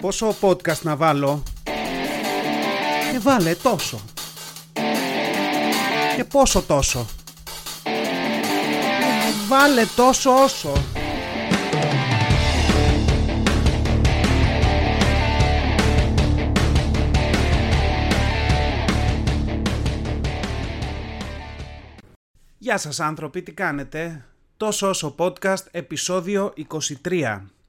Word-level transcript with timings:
Πόσο 0.00 0.34
podcast 0.40 0.82
να 0.82 0.96
βάλω; 0.96 1.42
Και 3.12 3.18
βάλε 3.18 3.54
τόσο. 3.54 4.00
Και 6.16 6.24
πόσο 6.24 6.62
τόσο. 6.62 7.06
Βάλε 9.48 9.84
τόσο 9.96 10.42
όσο. 10.42 10.72
Γεια 22.58 22.78
σας 22.78 23.00
άνθρωποι, 23.00 23.42
τι 23.42 23.52
κάνετε; 23.52 24.24
Τόσο 24.56 24.88
όσο 24.88 25.14
podcast, 25.18 25.64
επεισόδιο 25.70 26.52
23 27.10 27.59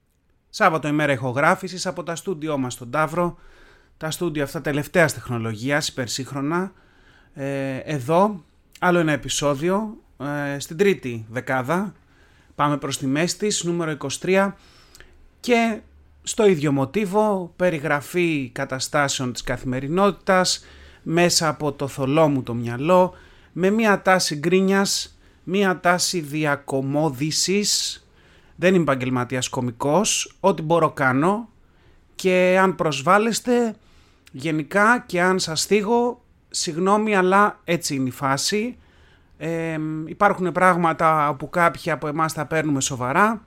Σάββατο 0.54 0.88
ημέρα 0.88 1.12
ηχογράφησης 1.12 1.86
από 1.86 2.04
τα 2.04 2.16
στούντιό 2.16 2.58
μας 2.58 2.74
στον 2.74 2.92
Ταύρο. 2.92 3.38
Τα 3.98 4.12
στούντιο 4.12 4.44
αυτά 4.44 4.62
τελευταία 4.62 5.08
τεχνολογίας, 5.08 5.88
υπερσύγχρονα. 5.88 6.72
Ε, 7.34 7.78
εδώ, 7.78 8.44
άλλο 8.80 9.00
ένα 9.00 9.12
επεισόδιο, 9.12 9.98
ε, 10.54 10.60
στην 10.60 10.78
τρίτη 10.78 11.26
δεκάδα. 11.30 11.94
Πάμε 12.56 12.78
προς 12.78 12.98
τη 12.98 13.08
μέση 13.08 13.38
της, 13.38 13.64
νούμερο 13.64 13.92
23. 13.92 14.56
Και 15.40 15.80
στο 16.24 16.48
ίδιο 16.48 16.72
μοτίβο, 16.72 17.54
περιγραφή 17.56 18.50
καταστάσεων 18.54 19.34
της 19.34 19.44
καθημερινότητας, 19.44 20.66
μέσα 21.04 21.48
από 21.48 21.72
το 21.72 21.88
θολό 21.88 22.28
μου 22.28 22.44
το 22.44 22.54
μυαλό, 22.54 23.14
με 23.52 23.70
μία 23.70 24.02
τάση 24.02 24.36
γκρίνιας, 24.36 25.18
μία 25.44 25.80
τάση 25.80 26.20
διακομόδησης, 26.20 28.01
δεν 28.62 28.74
είμαι 28.74 28.84
επαγγελματίας 28.84 29.50
κομικός, 29.50 30.36
ό,τι 30.40 30.62
μπορώ 30.62 30.90
κάνω 30.92 31.50
και 32.16 32.58
αν 32.62 32.76
προσβάλλεστε 32.76 33.76
γενικά 34.32 35.04
και 35.06 35.22
αν 35.22 35.40
σας 35.40 35.66
θίγω, 35.66 36.22
συγγνώμη 36.50 37.16
αλλά 37.16 37.60
έτσι 37.64 37.96
είναι 37.96 38.08
η 38.08 38.12
φάση. 38.12 38.78
Ε, 39.38 39.78
υπάρχουν 40.06 40.52
πράγματα 40.52 41.36
που 41.40 41.50
κάποιοι 41.50 41.92
από 41.92 42.08
εμάς 42.08 42.34
τα 42.34 42.46
παίρνουμε 42.46 42.82
σοβαρά 42.82 43.42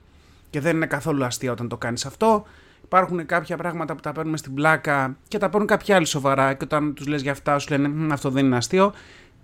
και 0.49 0.59
δεν 0.59 0.75
είναι 0.75 0.85
καθόλου 0.85 1.23
αστεία 1.25 1.51
όταν 1.51 1.67
το 1.67 1.77
κάνεις 1.77 2.05
αυτό. 2.05 2.43
Υπάρχουν 2.83 3.25
κάποια 3.25 3.57
πράγματα 3.57 3.95
που 3.95 4.01
τα 4.01 4.11
παίρνουμε 4.11 4.37
στην 4.37 4.53
πλάκα 4.53 5.17
και 5.27 5.37
τα 5.37 5.49
παίρνουν 5.49 5.67
κάποιοι 5.67 5.93
άλλοι 5.93 6.05
σοβαρά 6.05 6.53
και 6.53 6.63
όταν 6.63 6.93
τους 6.93 7.07
λες 7.07 7.21
για 7.21 7.31
αυτά 7.31 7.59
σου 7.59 7.77
λένε 7.77 8.13
αυτό 8.13 8.29
δεν 8.29 8.45
είναι 8.45 8.57
αστείο. 8.57 8.93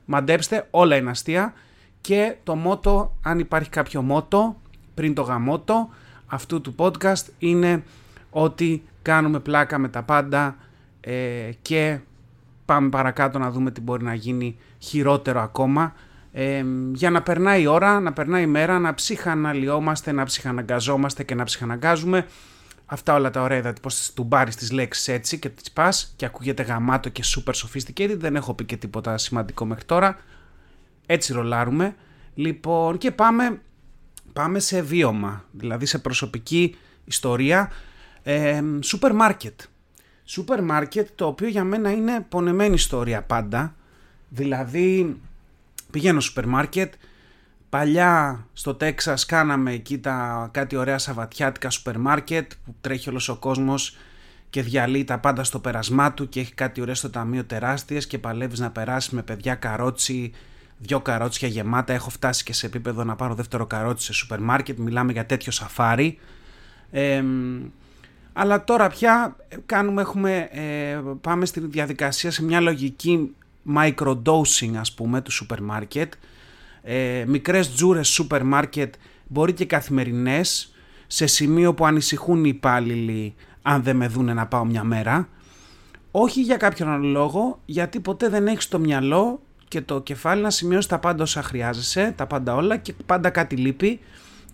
Μαντέψτε, 0.05 0.67
όλα 0.71 0.95
είναι 0.95 1.09
αστεία 1.09 1.53
και 2.01 2.35
το 2.43 2.55
μότο, 2.55 3.17
αν 3.23 3.39
υπάρχει 3.39 3.69
κάποιο 3.69 4.01
μότο, 4.01 4.55
πριν 4.93 5.13
το 5.13 5.21
γαμότο 5.21 5.89
αυτού 6.25 6.61
του 6.61 6.75
podcast 6.77 7.25
είναι 7.39 7.83
ότι 8.29 8.83
κάνουμε 9.01 9.39
πλάκα 9.39 9.77
με 9.77 9.89
τα 9.89 10.03
πάντα 10.03 10.55
ε, 11.01 11.49
και 11.61 11.99
πάμε 12.65 12.89
παρακάτω 12.89 13.39
να 13.39 13.51
δούμε 13.51 13.71
τι 13.71 13.81
μπορεί 13.81 14.03
να 14.03 14.13
γίνει 14.13 14.57
χειρότερο 14.79 15.41
ακόμα. 15.41 15.93
Ε, 16.31 16.63
για 16.93 17.09
να 17.09 17.21
περνάει 17.21 17.61
η 17.61 17.67
ώρα, 17.67 17.99
να 17.99 18.13
περνάει 18.13 18.43
η 18.43 18.47
μέρα, 18.47 18.79
να 18.79 18.93
ψυχαναλυόμαστε, 18.93 20.11
να 20.11 20.23
ψυχαναγκαζόμαστε 20.23 21.23
και 21.23 21.35
να 21.35 21.43
ψυχαναγκάζουμε. 21.43 22.25
Αυτά 22.85 23.13
όλα 23.13 23.29
τα 23.29 23.41
ωραία 23.41 23.57
είδατε 23.57 23.79
πως 23.81 24.11
του 24.13 24.23
μπάρεις 24.23 24.55
τις 24.55 24.71
λέξεις 24.71 25.07
έτσι 25.07 25.39
και 25.39 25.49
τις 25.49 25.71
πας 25.71 26.13
και 26.15 26.25
ακούγεται 26.25 26.63
γαμάτο 26.63 27.09
και 27.09 27.23
super 27.25 27.53
sophisticated. 27.53 28.15
Δεν 28.17 28.35
έχω 28.35 28.53
πει 28.53 28.65
και 28.65 28.77
τίποτα 28.77 29.17
σημαντικό 29.17 29.65
μέχρι 29.65 29.83
τώρα. 29.85 30.17
Έτσι 31.05 31.33
ρολάρουμε. 31.33 31.95
Λοιπόν 32.33 32.97
και 32.97 33.11
πάμε 33.11 33.61
πάμε 34.33 34.59
σε 34.59 34.81
βίωμα, 34.81 35.45
δηλαδή 35.51 35.85
σε 35.85 35.99
προσωπική 35.99 36.75
ιστορία, 37.05 37.71
ε, 38.23 38.61
σούπερ 38.81 39.13
μάρκετ. 39.13 39.61
Σούπερ 40.23 40.63
μάρκετ 40.63 41.09
το 41.15 41.25
οποίο 41.25 41.47
για 41.47 41.63
μένα 41.63 41.91
είναι 41.91 42.25
πονεμένη 42.29 42.73
ιστορία 42.73 43.21
πάντα, 43.21 43.75
δηλαδή 44.29 45.19
πηγαίνω 45.91 46.19
σούπερ 46.19 46.45
μάρκετ, 46.45 46.93
παλιά 47.69 48.45
στο 48.53 48.75
Τέξας 48.75 49.25
κάναμε 49.25 49.71
εκεί 49.71 49.97
τα 49.99 50.49
κάτι 50.53 50.75
ωραία 50.75 50.97
σαββατιάτικα 50.97 51.69
σούπερ 51.69 51.97
μάρκετ 51.97 52.51
που 52.65 52.75
τρέχει 52.81 53.09
όλος 53.09 53.29
ο 53.29 53.35
κόσμος 53.35 53.97
και 54.49 54.61
διαλύει 54.61 55.03
τα 55.03 55.19
πάντα 55.19 55.43
στο 55.43 55.59
πέρασμά 55.59 56.13
του 56.13 56.29
και 56.29 56.39
έχει 56.39 56.53
κάτι 56.53 56.81
ουρές 56.81 56.95
στο 56.95 57.09
ταμείο 57.09 57.43
τεράστιες 57.43 58.07
και 58.07 58.19
παλεύεις 58.19 58.59
να 58.59 58.71
περάσεις 58.71 59.09
με 59.09 59.23
παιδιά 59.23 59.55
καρότσι 59.55 60.31
δυο 60.81 60.99
καρότσια 60.99 61.47
γεμάτα. 61.47 61.93
Έχω 61.93 62.09
φτάσει 62.09 62.43
και 62.43 62.53
σε 62.53 62.65
επίπεδο 62.65 63.03
να 63.03 63.15
πάρω 63.15 63.33
δεύτερο 63.33 63.65
καρότσι 63.65 64.05
σε 64.05 64.13
σούπερ 64.13 64.39
μάρκετ. 64.39 64.77
Μιλάμε 64.77 65.11
για 65.11 65.25
τέτοιο 65.25 65.51
σαφάρι. 65.51 66.19
αλλά 68.33 68.63
τώρα 68.63 68.87
πια 68.87 69.35
κάνουμε, 69.65 70.01
έχουμε, 70.01 70.49
ε, 70.51 70.99
πάμε 71.21 71.45
στη 71.45 71.59
διαδικασία 71.59 72.31
σε 72.31 72.43
μια 72.43 72.59
λογική 72.59 73.35
microdosing 73.75 74.73
ας 74.79 74.93
πούμε 74.93 75.21
του 75.21 75.31
σούπερ 75.31 75.61
μάρκετ. 75.61 76.13
Ε, 76.83 77.23
μικρές 77.27 77.73
τζούρες 77.73 78.07
σούπερ 78.07 78.43
μάρκετ 78.43 78.93
μπορεί 79.27 79.53
και 79.53 79.65
καθημερινές 79.65 80.73
σε 81.07 81.25
σημείο 81.25 81.73
που 81.73 81.85
ανησυχούν 81.85 82.45
οι 82.45 82.51
υπάλληλοι 82.53 83.35
αν 83.61 83.83
δεν 83.83 83.95
με 83.95 84.07
δούνε 84.07 84.33
να 84.33 84.47
πάω 84.47 84.65
μια 84.65 84.83
μέρα. 84.83 85.27
Όχι 86.11 86.41
για 86.41 86.57
κάποιον 86.57 86.89
άλλο 86.89 87.07
λόγο, 87.07 87.59
γιατί 87.65 87.99
ποτέ 87.99 88.29
δεν 88.29 88.47
έχεις 88.47 88.67
το 88.67 88.79
μυαλό 88.79 89.41
και 89.71 89.81
το 89.81 90.01
κεφάλι 90.01 90.41
να 90.41 90.49
σημειώσει 90.49 90.87
τα 90.87 90.99
πάντα 90.99 91.23
όσα 91.23 91.43
χρειάζεσαι, 91.43 92.13
τα 92.17 92.27
πάντα 92.27 92.55
όλα 92.55 92.77
και 92.77 92.93
πάντα 93.05 93.29
κάτι 93.29 93.55
λείπει 93.55 93.99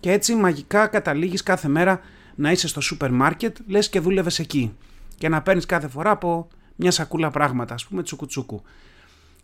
και 0.00 0.12
έτσι 0.12 0.34
μαγικά 0.34 0.86
καταλήγεις 0.86 1.42
κάθε 1.42 1.68
μέρα 1.68 2.00
να 2.34 2.50
είσαι 2.50 2.68
στο 2.68 2.80
σούπερ 2.80 3.10
μάρκετ, 3.10 3.56
λες 3.66 3.88
και 3.88 4.00
δούλευες 4.00 4.38
εκεί 4.38 4.76
και 5.16 5.28
να 5.28 5.42
παίρνεις 5.42 5.66
κάθε 5.66 5.88
φορά 5.88 6.10
από 6.10 6.48
μια 6.76 6.90
σακούλα 6.90 7.30
πράγματα, 7.30 7.74
ας 7.74 7.86
πούμε 7.86 8.02
τσουκουτσούκου. 8.02 8.62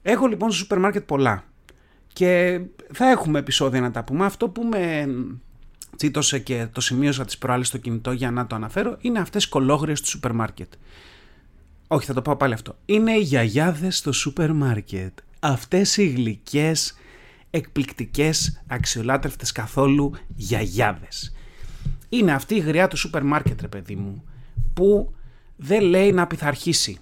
Έχω 0.03 0.27
λοιπόν 0.27 0.51
στο 0.51 0.59
σούπερ 0.59 0.79
μάρκετ 0.79 1.03
πολλά 1.03 1.45
και 2.12 2.61
θα 2.93 3.11
έχουμε 3.11 3.39
επεισόδια 3.39 3.81
να 3.81 3.91
τα 3.91 4.05
πούμε. 4.05 4.25
Αυτό 4.25 4.49
που 4.49 4.62
με 4.62 5.06
τσίτωσε 5.97 6.39
και 6.39 6.67
το 6.73 6.81
σημείωσα 6.81 7.25
τις 7.25 7.39
προάλλες 7.39 7.67
στο 7.67 7.79
κινητό 7.79 8.12
για 8.12 8.31
να 8.31 8.47
το 8.47 8.55
αναφέρω 8.55 8.97
είναι 9.01 9.19
αυτές 9.19 9.45
οι 9.45 9.49
κολόγριες 9.49 10.01
του 10.01 10.09
σούπερ 10.09 10.33
μάρκετ. 10.33 10.73
Όχι, 11.89 12.06
θα 12.06 12.15
το 12.15 12.23
πάω 12.23 12.37
πάλι 12.37 12.53
αυτό. 12.55 12.77
Είναι 12.87 13.12
οι 13.12 13.21
γιαγιάδες 13.21 13.97
στο 13.97 14.12
σούπερ 14.12 14.53
μάρκετ 14.53 15.19
αυτές 15.47 15.97
οι 15.97 16.06
γλυκές, 16.06 16.94
εκπληκτικές, 17.50 18.62
αξιολάτρευτες 18.66 19.53
καθόλου 19.53 20.12
γιαγιάδες. 20.34 21.34
Είναι 22.09 22.32
αυτή 22.32 22.55
η 22.55 22.59
γριά 22.59 22.88
του 22.88 22.97
σούπερ 22.97 23.22
μάρκετ 23.22 23.60
ρε 23.60 23.69
παιδί 23.69 23.94
μου, 23.94 24.25
που 24.75 25.15
δεν 25.56 25.82
λέει 25.82 26.12
να 26.12 26.27
πειθαρχήσει, 26.27 26.99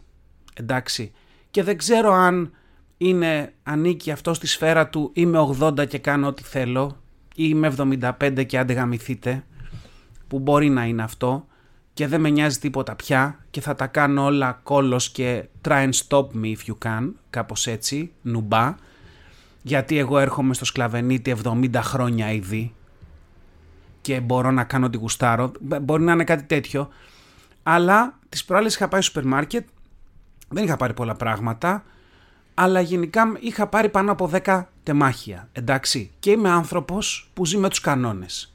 εντάξει, 0.54 1.12
και 1.50 1.62
δεν 1.62 1.76
ξέρω 1.76 2.12
αν 2.12 2.52
είναι, 2.96 3.52
ανήκει 3.62 4.10
αυτό 4.10 4.34
στη 4.34 4.46
σφαίρα 4.46 4.88
του 4.88 5.10
είμαι 5.14 5.38
80 5.60 5.88
και 5.88 5.98
κάνω 5.98 6.26
ό,τι 6.26 6.42
θέλω 6.42 6.96
ή 7.34 7.44
είμαι 7.48 7.74
75 8.18 8.44
και 8.46 8.58
αντεγαμηθείτε, 8.58 9.44
που 10.28 10.38
μπορεί 10.38 10.68
να 10.68 10.84
είναι 10.84 11.02
αυτό, 11.02 11.46
και 11.94 12.06
δεν 12.06 12.20
με 12.20 12.30
νοιάζει 12.30 12.58
τίποτα 12.58 12.96
πια 12.96 13.38
και 13.50 13.60
θα 13.60 13.74
τα 13.74 13.86
κάνω 13.86 14.24
όλα 14.24 14.60
κόλος 14.62 15.10
και 15.10 15.48
try 15.68 15.88
and 15.88 15.92
stop 16.08 16.26
me 16.42 16.54
if 16.56 16.70
you 16.70 16.74
can, 16.84 17.10
κάπως 17.30 17.66
έτσι, 17.66 18.12
νουμπά, 18.22 18.74
γιατί 19.62 19.98
εγώ 19.98 20.18
έρχομαι 20.18 20.54
στο 20.54 20.64
σκλαβενίτι 20.64 21.36
70 21.44 21.68
χρόνια 21.74 22.32
ήδη 22.32 22.74
και 24.00 24.20
μπορώ 24.20 24.50
να 24.50 24.64
κάνω 24.64 24.90
τη 24.90 24.96
γουστάρω, 24.96 25.52
μπορεί 25.82 26.02
να 26.02 26.12
είναι 26.12 26.24
κάτι 26.24 26.42
τέτοιο, 26.42 26.88
αλλά 27.62 28.18
τις 28.28 28.44
προάλλες 28.44 28.74
είχα 28.74 28.88
πάει 28.88 29.00
στο 29.00 29.10
σούπερ 29.10 29.30
μάρκετ, 29.30 29.66
δεν 30.48 30.64
είχα 30.64 30.76
πάρει 30.76 30.94
πολλά 30.94 31.14
πράγματα, 31.14 31.84
αλλά 32.54 32.80
γενικά 32.80 33.32
είχα 33.40 33.66
πάρει 33.66 33.88
πάνω 33.88 34.12
από 34.12 34.30
10 34.44 34.62
τεμάχια, 34.82 35.48
εντάξει, 35.52 36.10
και 36.18 36.30
είμαι 36.30 36.50
άνθρωπος 36.50 37.30
που 37.34 37.46
ζει 37.46 37.56
με 37.56 37.68
τους 37.68 37.80
κανόνες. 37.80 38.54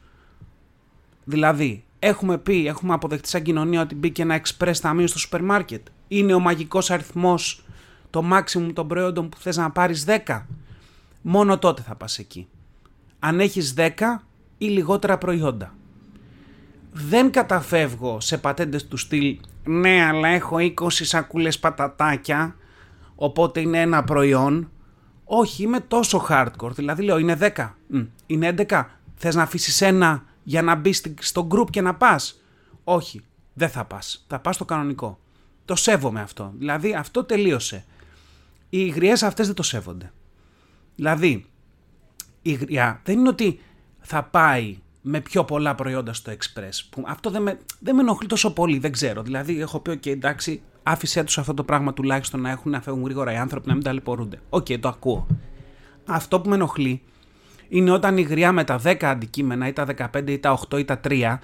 Δηλαδή, 1.24 1.84
Έχουμε 2.00 2.38
πει, 2.38 2.68
έχουμε 2.68 2.94
αποδεχτεί 2.94 3.28
σαν 3.28 3.41
κοινωνία 3.41 3.81
ότι 3.81 3.96
μπήκε 3.96 4.22
ένα 4.22 4.42
express 4.42 4.75
ταμείο 4.81 5.07
στο 5.07 5.19
σούπερ 5.19 5.44
μάρκετ. 5.44 5.88
Είναι 6.07 6.33
ο 6.33 6.39
μαγικός 6.39 6.92
αριθμός, 6.92 7.66
το 8.10 8.24
maximum 8.33 8.72
των 8.74 8.88
προϊόντων 8.88 9.30
που 9.30 9.38
θες 9.38 9.57
να 9.57 9.72
πάρεις 9.72 10.06
10. 10.25 10.45
Μόνο 11.22 11.57
τότε 11.57 11.81
θα 11.81 11.95
πας 11.95 12.19
εκεί. 12.19 12.48
Αν 13.19 13.39
έχεις 13.39 13.74
10 13.77 14.24
ή 14.57 14.66
λιγότερα 14.66 15.18
προϊόντα. 15.18 15.74
Δεν 16.92 17.31
καταφεύγω 17.31 18.19
σε 18.19 18.38
πατέντες 18.38 18.88
του 18.88 18.98
στυλ 18.98 19.39
«Ναι, 19.63 20.06
αλλά 20.06 20.27
έχω 20.27 20.57
20 20.60 20.72
σακούλες 20.89 21.60
πατατάκια, 21.60 22.56
οπότε 23.16 23.60
είναι 23.60 23.81
ένα 23.81 24.04
προϊόν». 24.04 24.72
Όχι, 25.24 25.63
είμαι 25.63 25.80
τόσο 25.80 26.25
hardcore, 26.30 26.72
δηλαδή 26.72 27.04
λέω 27.04 27.18
είναι 27.18 27.38
10, 27.57 27.75
είναι 28.25 28.56
11, 28.68 28.83
θες 29.16 29.36
να 29.36 29.42
αφήσεις 29.42 29.81
ένα 29.81 30.24
για 30.48 30.62
να 30.62 30.76
μπεις 30.76 31.04
στο 31.20 31.48
group 31.52 31.70
και 31.70 31.82
να 31.82 31.96
πας. 31.96 32.42
Όχι, 32.84 33.22
δεν 33.54 33.70
θα 33.70 33.86
πας. 33.86 34.26
Θα 34.28 34.40
πας 34.40 34.56
στο 34.56 34.66
κανονικό. 34.66 35.20
Το 35.66 35.76
σέβομαι 35.76 36.22
αυτό. 36.22 36.54
Δηλαδή 36.58 36.94
αυτό 36.94 37.24
τελείωσε. 37.24 37.86
Οι 38.70 38.88
γριές 38.88 39.24
αυτές 39.24 39.46
δεν 39.46 39.56
το 39.56 39.64
σέβονται. 39.64 40.12
Δηλαδή, 40.96 41.46
η 42.42 42.52
γριά 42.52 43.02
δεν 43.04 43.20
είναι 43.20 43.30
ότι 43.30 43.60
θα 44.00 44.24
πάει 44.24 44.78
με 45.02 45.22
πιο 45.22 45.44
πολλά 45.46 45.76
προϊόντα 45.76 46.14
στο 46.14 46.32
Express. 46.32 46.88
Που 46.90 47.04
αυτό 47.08 47.30
δεν 47.30 47.42
με, 47.42 47.60
δεν 47.80 47.96
με 47.96 48.02
ενοχλεί 48.02 48.28
τόσο 48.28 48.54
πολύ, 48.54 48.78
δεν 48.78 48.92
ξέρω. 48.92 49.22
Δηλαδή, 49.22 49.62
έχω 49.62 49.80
πει, 49.80 49.92
OK, 49.92 50.08
εντάξει, 50.08 50.62
άφησέ 50.84 51.24
τους 51.24 51.38
αυτό 51.38 51.54
το 51.54 51.64
πράγμα 51.64 51.94
τουλάχιστον 51.94 52.42
να 52.42 52.50
έχουν 52.50 52.72
να 52.72 52.82
φεύγουν 52.82 53.04
γρήγορα 53.04 53.32
οι 53.32 53.38
άνθρωποι, 53.38 53.68
να 53.68 53.74
μην 53.74 53.84
ταλαιπωρούνται. 53.84 54.40
OK, 54.50 54.66
okay, 54.66 54.80
το 54.80 54.88
ακούω. 54.88 55.28
Αυτό 56.06 56.42
που 56.42 56.50
με 56.50 56.56
ενοχλεί 56.56 57.02
είναι 57.69 57.92
όταν 57.92 58.18
η 58.18 58.22
γριά 58.22 58.52
με 58.52 58.64
τα 58.64 58.81
10 58.84 59.04
αντικείμενα 59.04 59.68
ή 59.68 59.74
τα 59.74 59.86
15 60.14 60.30
ή 60.30 60.40
τα 60.40 60.60
8 60.69 60.80
ή 60.80 60.86
τα 60.86 61.00
3 61.08 61.38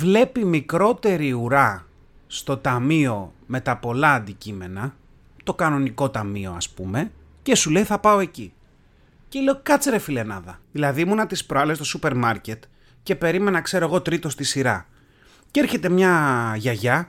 βλέπει 0.00 0.44
μικρότερη 0.44 1.32
ουρά 1.32 1.86
στο 2.26 2.56
ταμείο 2.56 3.32
με 3.46 3.60
τα 3.60 3.76
πολλά 3.76 4.12
αντικείμενα, 4.12 4.94
το 5.44 5.54
κανονικό 5.54 6.10
ταμείο 6.10 6.52
ας 6.56 6.68
πούμε, 6.68 7.10
και 7.42 7.54
σου 7.54 7.70
λέει 7.70 7.84
θα 7.84 7.98
πάω 7.98 8.18
εκεί. 8.18 8.52
Και 9.28 9.40
λέω 9.40 9.60
κάτσε 9.62 9.90
ρε 9.90 9.98
φιλενάδα. 9.98 10.60
Δηλαδή 10.72 11.00
ήμουνα 11.00 11.26
τις 11.26 11.44
προάλλες 11.44 11.76
στο 11.76 11.84
σούπερ 11.84 12.16
μάρκετ 12.16 12.62
και 13.02 13.14
περίμενα 13.14 13.60
ξέρω 13.60 13.84
εγώ 13.84 14.00
τρίτος 14.00 14.32
στη 14.32 14.44
σειρά. 14.44 14.86
Και 15.50 15.60
έρχεται 15.60 15.88
μια 15.88 16.54
γιαγιά 16.56 17.08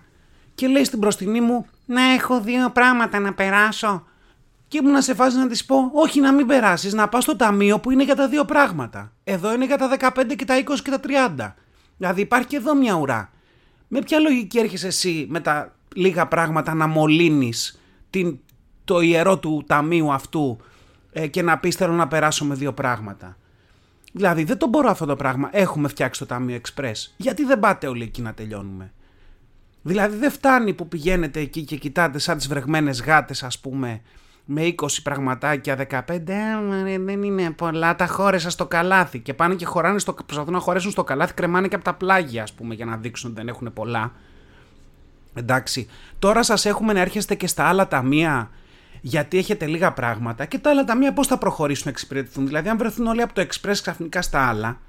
και 0.56 0.68
λέει 0.68 0.84
στην 0.84 1.00
μπροστινή 1.00 1.42
μου 1.42 1.66
να 1.86 2.02
έχω 2.02 2.42
δύο 2.42 2.70
πράγματα 2.70 3.20
να 3.20 3.34
περάσω. 3.34 4.04
Και 4.70 4.78
ήμουν 4.78 4.92
να 4.92 5.02
σε 5.02 5.14
φάση 5.14 5.38
να 5.38 5.48
της 5.48 5.66
πω, 5.66 5.92
Όχι, 5.94 6.20
να 6.20 6.34
μην 6.34 6.48
περάσεις, 6.48 6.94
να 6.94 7.08
πας 7.08 7.24
στο 7.24 7.36
ταμείο 7.36 7.80
που 7.80 7.92
είναι 7.92 8.04
για 8.04 8.16
τα 8.16 8.28
δύο 8.28 8.46
πράγματα. 8.46 9.14
Εδώ 9.24 9.54
είναι 9.54 9.66
για 9.66 9.78
τα 9.78 9.98
15 10.00 10.36
και 10.36 10.46
τα 10.46 10.58
20 10.58 10.64
και 10.84 10.90
τα 10.90 11.00
30. 11.38 11.56
Δηλαδή 11.98 12.22
υπάρχει 12.22 12.48
και 12.48 12.56
εδώ 12.56 12.76
μια 12.76 12.94
ουρά. 12.94 13.32
Με 13.88 14.02
ποια 14.02 14.20
λογική 14.20 14.60
έρχεσαι 14.60 14.88
εσύ 14.88 15.26
με 15.30 15.40
τα 15.40 15.76
λίγα 15.96 16.28
πράγματα 16.28 16.74
να 16.74 16.88
μολύνεις 16.88 17.82
το 18.84 19.00
ιερό 19.00 19.40
του 19.40 19.64
ταμείου 19.68 20.12
αυτού 20.14 20.58
ε, 21.12 21.28
και 21.28 21.42
να 21.42 21.58
πεις 21.58 21.76
θέλω 21.76 21.94
να 21.94 22.08
περάσω 22.08 22.46
με 22.46 22.56
δύο 22.56 22.74
πράγματα. 22.74 23.38
Δηλαδή 24.14 24.44
δεν 24.44 24.58
το 24.58 24.68
μπορώ 24.68 24.90
αυτό 24.90 25.06
το 25.06 25.16
πράγμα. 25.16 25.50
Έχουμε 25.52 25.88
φτιάξει 25.88 26.20
το 26.20 26.26
Ταμείο 26.26 26.60
Express. 26.62 27.14
Γιατί 27.18 27.44
δεν 27.44 27.60
πάτε 27.60 27.88
όλοι 27.88 28.04
εκεί 28.04 28.22
να 28.22 28.34
τελειώνουμε; 28.34 28.94
Δηλαδή 29.82 30.18
δεν 30.18 30.32
φτάνει 30.32 30.74
που 30.74 30.88
πηγαίνετε 30.88 31.40
εκεί 31.40 31.64
και 31.64 31.76
κοιτάτε 31.76 32.20
σαν 32.20 32.38
τις 32.38 32.48
βρεγμένες 32.48 33.02
γάτες 33.02 33.44
ας 33.44 33.60
πούμε 33.60 34.02
με 34.52 34.76
20 34.78 34.88
πραγματάκια, 35.04 35.88
15, 35.90 36.04
δεν 37.06 37.24
είναι 37.24 37.52
πολλά, 37.52 37.96
τα 37.96 38.08
χώρεσα 38.08 38.50
στο 38.50 38.68
καλάθι 38.68 39.20
και 39.20 39.34
πάνε 39.34 39.56
και 39.56 39.66
χωράνε 39.66 40.00
στο, 40.00 40.14
προσπαθούν 40.14 40.54
να 40.54 40.60
χωρέσουν 40.60 40.92
στο 40.92 41.04
καλάθι, 41.04 41.34
κρεμάνε 41.34 41.68
και 41.68 41.76
από 41.76 41.84
τα 41.84 41.94
πλάγια 41.94 42.44
ας 42.44 42.54
πούμε 42.54 42.76
για 42.76 42.86
να 42.86 42.98
δείξουν 42.98 43.30
ότι 43.30 43.40
δεν 43.40 43.48
έχουν 43.48 43.74
πολλά. 43.74 44.12
Εντάξει, 45.34 45.88
τώρα 46.20 46.44
σας 46.44 46.66
έχουμε 46.66 46.94
να 46.94 47.00
έρχεστε 47.00 47.36
και 47.36 47.48
στα 47.48 47.66
άλλα 47.66 47.88
ταμεία 47.88 48.52
γιατί 49.02 49.38
έχετε 49.38 49.66
λίγα 49.66 49.92
πράγματα 49.94 50.46
και 50.46 50.60
τα 50.60 50.70
άλλα 50.70 50.84
ταμεία 50.84 51.14
πώς 51.14 51.28
θα 51.28 51.38
προχωρήσουν 51.38 51.84
να 51.86 51.92
εξυπηρετηθούν; 51.92 52.46
Δηλαδή 52.46 52.70
αν 52.70 52.78
βρεθούν 52.78 53.08
όλοι 53.08 53.22
από 53.22 53.34
το 53.34 53.42
Express 53.42 53.78
ξαφνικά 53.82 54.22
στα 54.22 54.48
άλλα, 54.48 54.80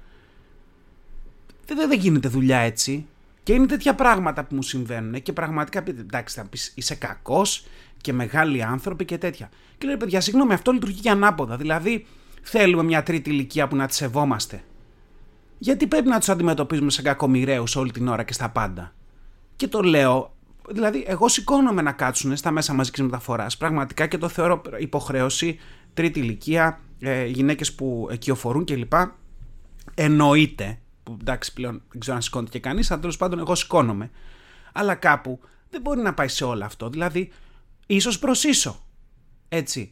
δεν, 1.65 1.77
δεν 1.89 1.99
γίνεται 1.99 2.27
δουλειά 2.27 2.57
έτσι. 2.57 3.05
Και 3.43 3.53
είναι 3.53 3.65
τέτοια 3.65 3.95
πράγματα 3.95 4.43
που 4.43 4.55
μου 4.55 4.61
συμβαίνουν 4.63 5.21
και 5.21 5.33
πραγματικά 5.33 5.81
πείτε, 5.81 6.01
εντάξει, 6.01 6.39
θα 6.39 6.45
πεις 6.45 6.71
είσαι 6.75 6.95
κακός 6.95 7.65
και 8.01 8.13
μεγάλοι 8.13 8.63
άνθρωποι 8.63 9.05
και 9.05 9.17
τέτοια. 9.17 9.49
Και 9.77 9.87
λέει, 9.87 9.97
παιδιά, 9.97 10.21
συγγνώμη, 10.21 10.53
αυτό 10.53 10.71
λειτουργεί 10.71 10.99
και 10.99 11.09
ανάποδα. 11.09 11.57
Δηλαδή, 11.57 12.05
θέλουμε 12.41 12.83
μια 12.83 13.03
τρίτη 13.03 13.29
ηλικία 13.29 13.67
που 13.67 13.75
να 13.75 13.87
τη 13.87 13.95
σεβόμαστε. 13.95 14.63
Γιατί 15.57 15.87
πρέπει 15.87 16.07
να 16.07 16.17
τους 16.19 16.29
αντιμετωπίζουμε 16.29 16.91
σαν 16.91 17.03
κακομοιραίους 17.03 17.75
όλη 17.75 17.91
την 17.91 18.07
ώρα 18.07 18.23
και 18.23 18.33
στα 18.33 18.49
πάντα. 18.49 18.93
Και 19.55 19.67
το 19.67 19.81
λέω, 19.81 20.35
δηλαδή, 20.69 21.03
εγώ 21.07 21.27
σηκώνομαι 21.27 21.81
να 21.81 21.91
κάτσουν 21.91 22.35
στα 22.35 22.51
μέσα 22.51 22.73
μαζικής 22.73 23.01
μεταφοράς 23.01 23.57
πραγματικά 23.57 24.07
και 24.07 24.17
το 24.17 24.27
θεωρώ 24.27 24.61
υποχρέωση 24.79 25.59
τρίτη 25.93 26.19
ηλικία, 26.19 26.79
ε, 26.99 27.25
γυναίκες 27.25 27.73
που 27.73 28.07
οικειοφορούν 28.11 28.65
κλπ. 28.65 28.93
Εννοείται 29.93 30.79
που 31.03 31.17
εντάξει 31.21 31.53
πλέον 31.53 31.81
δεν 31.91 31.99
ξέρω 31.99 32.15
αν 32.15 32.21
σηκώνεται 32.21 32.51
και 32.51 32.59
κανείς, 32.59 32.91
αλλά 32.91 32.99
τέλος 32.99 33.17
πάντων 33.17 33.39
εγώ 33.39 33.55
σηκώνομαι. 33.55 34.09
Αλλά 34.73 34.95
κάπου 34.95 35.39
δεν 35.69 35.81
μπορεί 35.81 36.01
να 36.01 36.13
πάει 36.13 36.27
σε 36.27 36.43
όλο 36.43 36.65
αυτό. 36.65 36.89
Δηλαδή, 36.89 37.31
ίσως 37.95 38.19
προ 38.19 38.31
ίσο. 38.43 38.85
Έτσι. 39.49 39.91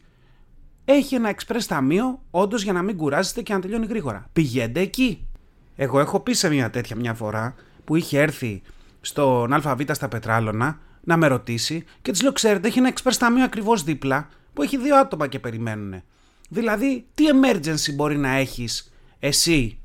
Έχει 0.84 1.14
ένα 1.14 1.34
express 1.34 1.62
ταμείο, 1.66 2.22
όντως 2.30 2.62
για 2.62 2.72
να 2.72 2.82
μην 2.82 2.96
κουράζεστε 2.96 3.42
και 3.42 3.52
να 3.52 3.60
τελειώνει 3.60 3.86
γρήγορα. 3.86 4.28
Πηγαίνετε 4.32 4.80
εκεί. 4.80 5.28
Εγώ 5.76 6.00
έχω 6.00 6.20
πει 6.20 6.32
σε 6.32 6.48
μια 6.48 6.70
τέτοια 6.70 6.96
μια 6.96 7.14
φορά 7.14 7.54
που 7.84 7.96
είχε 7.96 8.20
έρθει 8.20 8.62
στον 9.00 9.52
ΑΒ 9.52 9.80
στα 9.90 10.08
Πετράλωνα 10.08 10.78
να 11.04 11.16
με 11.16 11.26
ρωτήσει 11.26 11.84
και 12.02 12.12
της 12.12 12.22
λέω: 12.22 12.32
Ξέρετε, 12.32 12.68
έχει 12.68 12.78
ένα 12.78 12.92
express 12.94 13.14
ταμείο 13.18 13.44
ακριβώς 13.44 13.82
δίπλα 13.82 14.28
που 14.52 14.62
έχει 14.62 14.78
δύο 14.78 14.96
άτομα 14.96 15.26
και 15.26 15.38
περιμένουν. 15.38 16.02
Δηλαδή, 16.48 17.06
τι 17.14 17.24
emergency 17.32 17.94
μπορεί 17.94 18.16
να 18.16 18.30
έχεις 18.30 18.92
εσύ 19.18 19.78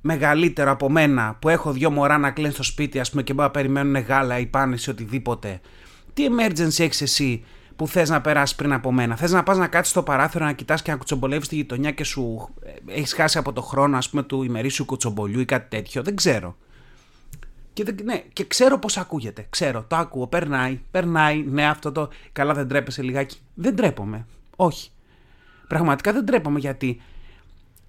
μεγαλύτερο 0.00 0.70
από 0.70 0.90
μένα 0.90 1.36
που 1.40 1.48
έχω 1.48 1.72
δυο 1.72 1.90
μωρά 1.90 2.18
να 2.18 2.30
κλαίνουν 2.30 2.52
στο 2.52 2.62
σπίτι, 2.62 3.00
ας 3.00 3.10
πούμε, 3.10 3.22
και 3.22 3.32
μπορεί 3.32 3.46
να 3.46 3.52
περιμένουν 3.52 3.96
γάλα 3.96 4.38
ή 4.38 4.46
πάνε 4.46 4.76
σε 4.76 4.90
οτιδήποτε. 4.90 5.60
Τι 6.14 6.26
emergency 6.28 6.78
έχεις 6.78 7.00
εσύ 7.00 7.44
που 7.78 7.88
θες 7.88 8.08
να 8.08 8.20
περάσεις 8.20 8.56
πριν 8.56 8.72
από 8.72 8.92
μένα. 8.92 9.16
Θες 9.16 9.32
να 9.32 9.42
πας 9.42 9.58
να 9.58 9.66
κάτσεις 9.66 9.90
στο 9.90 10.02
παράθυρο 10.02 10.44
να 10.44 10.52
κοιτάς 10.52 10.82
και 10.82 10.90
να 10.90 10.96
κουτσομπολεύεις 10.96 11.48
τη 11.48 11.54
γειτονιά 11.54 11.90
και 11.90 12.04
σου 12.04 12.48
ε, 12.62 12.92
έχεις 12.98 13.12
χάσει 13.12 13.38
από 13.38 13.52
το 13.52 13.62
χρόνο, 13.62 13.96
ας 13.96 14.10
πούμε, 14.10 14.22
του 14.22 14.42
ημερήσιου 14.42 14.84
κουτσομπολιού 14.84 15.40
ή 15.40 15.44
κάτι 15.44 15.76
τέτοιο. 15.76 16.02
Δεν 16.02 16.16
ξέρω. 16.16 16.56
Και, 17.72 17.84
δεν, 17.84 17.96
ναι, 18.04 18.22
και 18.32 18.44
ξέρω 18.44 18.78
πώς 18.78 18.96
ακούγεται. 18.96 19.46
Ξέρω, 19.50 19.84
το 19.88 19.96
ακούω. 19.96 20.26
Περνάει, 20.26 20.80
περνάει. 20.90 21.44
Ναι, 21.48 21.68
αυτό 21.68 21.92
το. 21.92 22.08
Καλά, 22.32 22.54
δεν 22.54 22.68
τρέπεσαι 22.68 23.02
λιγάκι. 23.02 23.38
Δεν 23.54 23.76
τρέπομαι. 23.76 24.26
Όχι. 24.56 24.90
Πραγματικά 25.68 26.12
δεν 26.12 26.24
τρέπομαι 26.24 26.58
γιατί 26.58 27.00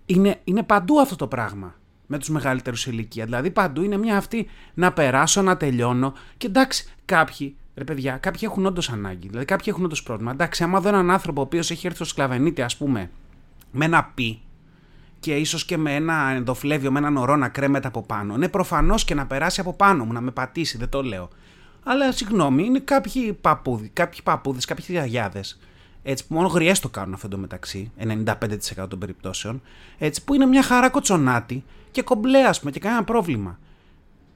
είναι, 0.05 0.39
είναι 0.43 0.63
παντού 0.63 0.99
αυτό 0.99 1.15
το 1.15 1.27
πράγμα 1.27 1.75
με 2.05 2.17
τους 2.17 2.29
μεγαλύτερους 2.29 2.85
ηλικία. 2.85 3.25
Δηλαδή 3.25 3.51
παντού 3.51 3.83
είναι 3.83 3.97
μια 3.97 4.17
αυτή 4.17 4.49
να 4.73 4.93
περάσω, 4.93 5.41
να 5.41 5.57
τελειώνω. 5.57 6.13
Και 6.37 6.47
εντάξει, 6.47 6.93
κάποιοι, 7.05 7.55
ρε 7.79 7.85
παιδιά, 7.85 8.17
κάποιοι 8.17 8.41
έχουν 8.43 8.65
όντως 8.65 8.89
ανάγκη. 8.89 9.27
Δηλαδή 9.27 9.45
κάποιοι 9.45 9.65
έχουν 9.69 9.85
όντως 9.85 10.03
πρόβλημα. 10.03 10.31
Εντάξει, 10.31 10.63
άμα 10.63 10.79
δω 10.79 10.87
έναν 10.87 11.11
άνθρωπο 11.11 11.41
ο 11.41 11.43
οποίος 11.43 11.71
έχει 11.71 11.85
έρθει 11.85 11.97
στο 11.97 12.05
σκλαβενίτη, 12.05 12.61
ας 12.61 12.77
πούμε, 12.77 13.09
με 13.71 13.85
ένα 13.85 14.11
πι 14.15 14.41
και 15.19 15.35
ίσως 15.35 15.65
και 15.65 15.77
με 15.77 15.95
ένα 15.95 16.29
ενδοφλέβιο, 16.29 16.91
με 16.91 16.99
έναν 16.99 17.17
ορό 17.17 17.35
να 17.35 17.49
κρέμεται 17.49 17.87
από 17.87 18.01
πάνω. 18.01 18.37
Ναι, 18.37 18.47
προφανώς 18.47 19.03
και 19.03 19.15
να 19.15 19.25
περάσει 19.25 19.59
από 19.59 19.73
πάνω 19.73 20.05
μου, 20.05 20.13
να 20.13 20.21
με 20.21 20.31
πατήσει, 20.31 20.77
δεν 20.77 20.89
το 20.89 21.03
λέω. 21.03 21.29
Αλλά 21.83 22.11
συγγνώμη, 22.11 22.63
είναι 22.63 22.79
κάποιοι 22.79 23.33
παππούδε, 23.33 23.89
κάποιοι 23.93 24.19
παππούδες, 24.23 24.65
κάποιοι 24.65 24.85
γιαγιάδες 24.89 25.59
έτσι 26.03 26.27
που 26.27 26.33
μόνο 26.33 26.47
γριές 26.47 26.79
το 26.79 26.89
κάνουν 26.89 27.13
αυτό 27.13 27.27
το 27.27 27.37
μεταξύ, 27.37 27.91
95% 27.97 28.89
των 28.89 28.99
περιπτώσεων, 28.99 29.61
έτσι 29.97 30.23
που 30.23 30.33
είναι 30.33 30.45
μια 30.45 30.63
χαρά 30.63 30.89
κοτσονάτη 30.89 31.63
και 31.91 32.01
κομπλέ, 32.01 32.43
ας 32.43 32.59
πούμε, 32.59 32.71
και 32.71 32.79
κανένα 32.79 33.03
πρόβλημα. 33.03 33.59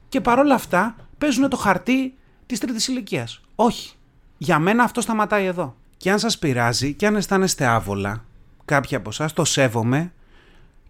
Και 0.08 0.20
παρόλα 0.20 0.54
αυτά 0.54 0.96
παίζουν 1.18 1.48
το 1.48 1.56
χαρτί 1.56 2.14
της 2.46 2.58
τρίτης 2.58 2.88
ηλικίας. 2.88 3.40
Όχι. 3.54 3.94
Για 4.38 4.58
μένα 4.58 4.82
αυτό 4.82 5.00
σταματάει 5.00 5.44
εδώ. 5.44 5.76
Και 5.96 6.10
αν 6.10 6.18
σας 6.18 6.38
πειράζει 6.38 6.92
και 6.94 7.06
αν 7.06 7.16
αισθάνεστε 7.16 7.66
άβολα, 7.66 8.24
κάποιοι 8.64 8.96
από 8.96 9.08
εσάς 9.08 9.32
το 9.32 9.44
σέβομαι 9.44 10.12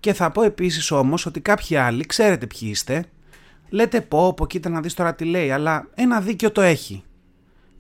και 0.01 0.13
θα 0.13 0.31
πω 0.31 0.43
επίσης 0.43 0.91
όμως 0.91 1.27
ότι 1.27 1.41
κάποιοι 1.41 1.77
άλλοι, 1.77 2.07
ξέρετε 2.07 2.47
ποιοι 2.47 2.69
είστε, 2.73 3.05
λέτε 3.69 4.01
πω, 4.01 4.35
πω, 4.35 4.47
κοίτα 4.47 4.69
να 4.69 4.81
δεις 4.81 4.95
τώρα 4.95 5.15
τι 5.15 5.25
λέει, 5.25 5.51
αλλά 5.51 5.89
ένα 5.95 6.21
δίκιο 6.21 6.51
το 6.51 6.61
έχει. 6.61 7.05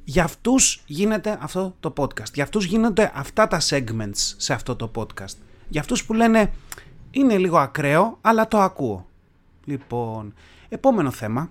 Για 0.05 0.25
αυτούς 0.25 0.83
γίνεται 0.87 1.39
αυτό 1.41 1.77
το 1.81 1.93
podcast. 1.97 2.33
Για 2.35 2.43
αυτούς 2.43 2.65
γίνονται 2.65 3.13
αυτά 3.15 3.47
τα 3.49 3.61
segments 3.61 4.35
σε 4.37 4.53
αυτό 4.53 4.77
το 4.77 4.91
podcast. 4.95 5.37
Για 5.69 5.81
αυτούς 5.81 6.05
που 6.05 6.13
λένε 6.13 6.53
είναι 7.11 7.39
λίγο 7.39 7.59
ακραίο, 7.59 8.19
αλλά 8.21 8.49
το 8.49 8.61
ακούω. 8.61 9.07
Λοιπόν, 9.65 10.35
επόμενο 10.69 11.11
θέμα. 11.11 11.51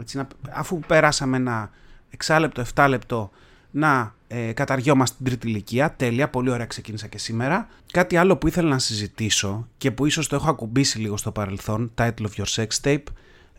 Έτσι, 0.00 0.20
αφού 0.50 0.80
περάσαμε 0.86 1.36
ένα 1.36 1.70
εξάλεπτο, 2.10 2.60
εφτάλεπτο 2.60 3.30
να 3.70 4.14
ε, 4.28 4.52
καταργιόμαστε 4.52 5.16
την 5.16 5.26
τρίτη 5.26 5.48
ηλικία. 5.48 5.94
Τέλεια, 5.96 6.28
πολύ 6.28 6.50
ωραία 6.50 6.66
ξεκίνησα 6.66 7.06
και 7.06 7.18
σήμερα. 7.18 7.68
Κάτι 7.92 8.16
άλλο 8.16 8.36
που 8.36 8.46
ήθελα 8.46 8.68
να 8.68 8.78
συζητήσω 8.78 9.68
και 9.78 9.90
που 9.90 10.06
ίσως 10.06 10.28
το 10.28 10.36
έχω 10.36 10.50
ακουμπήσει 10.50 10.98
λίγο 10.98 11.16
στο 11.16 11.32
παρελθόν, 11.32 11.92
title 11.98 12.10
of 12.20 12.42
your 12.42 12.54
sex 12.54 12.66
tape, 12.82 13.02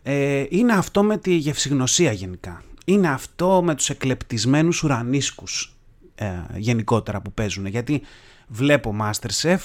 ε, 0.02 0.44
είναι 0.48 0.72
αυτό 0.72 1.02
με 1.02 1.18
τη 1.18 1.34
γευσηγνωσία 1.34 2.12
γενικά 2.12 2.62
είναι 2.84 3.08
αυτό 3.08 3.62
με 3.62 3.74
τους 3.74 3.90
εκλεπτισμένους 3.90 4.82
ουρανίσκους 4.82 5.76
ε, 6.14 6.32
γενικότερα 6.56 7.20
που 7.20 7.32
παίζουν. 7.32 7.66
Γιατί 7.66 8.02
βλέπω 8.48 8.96
Masterchef 9.00 9.58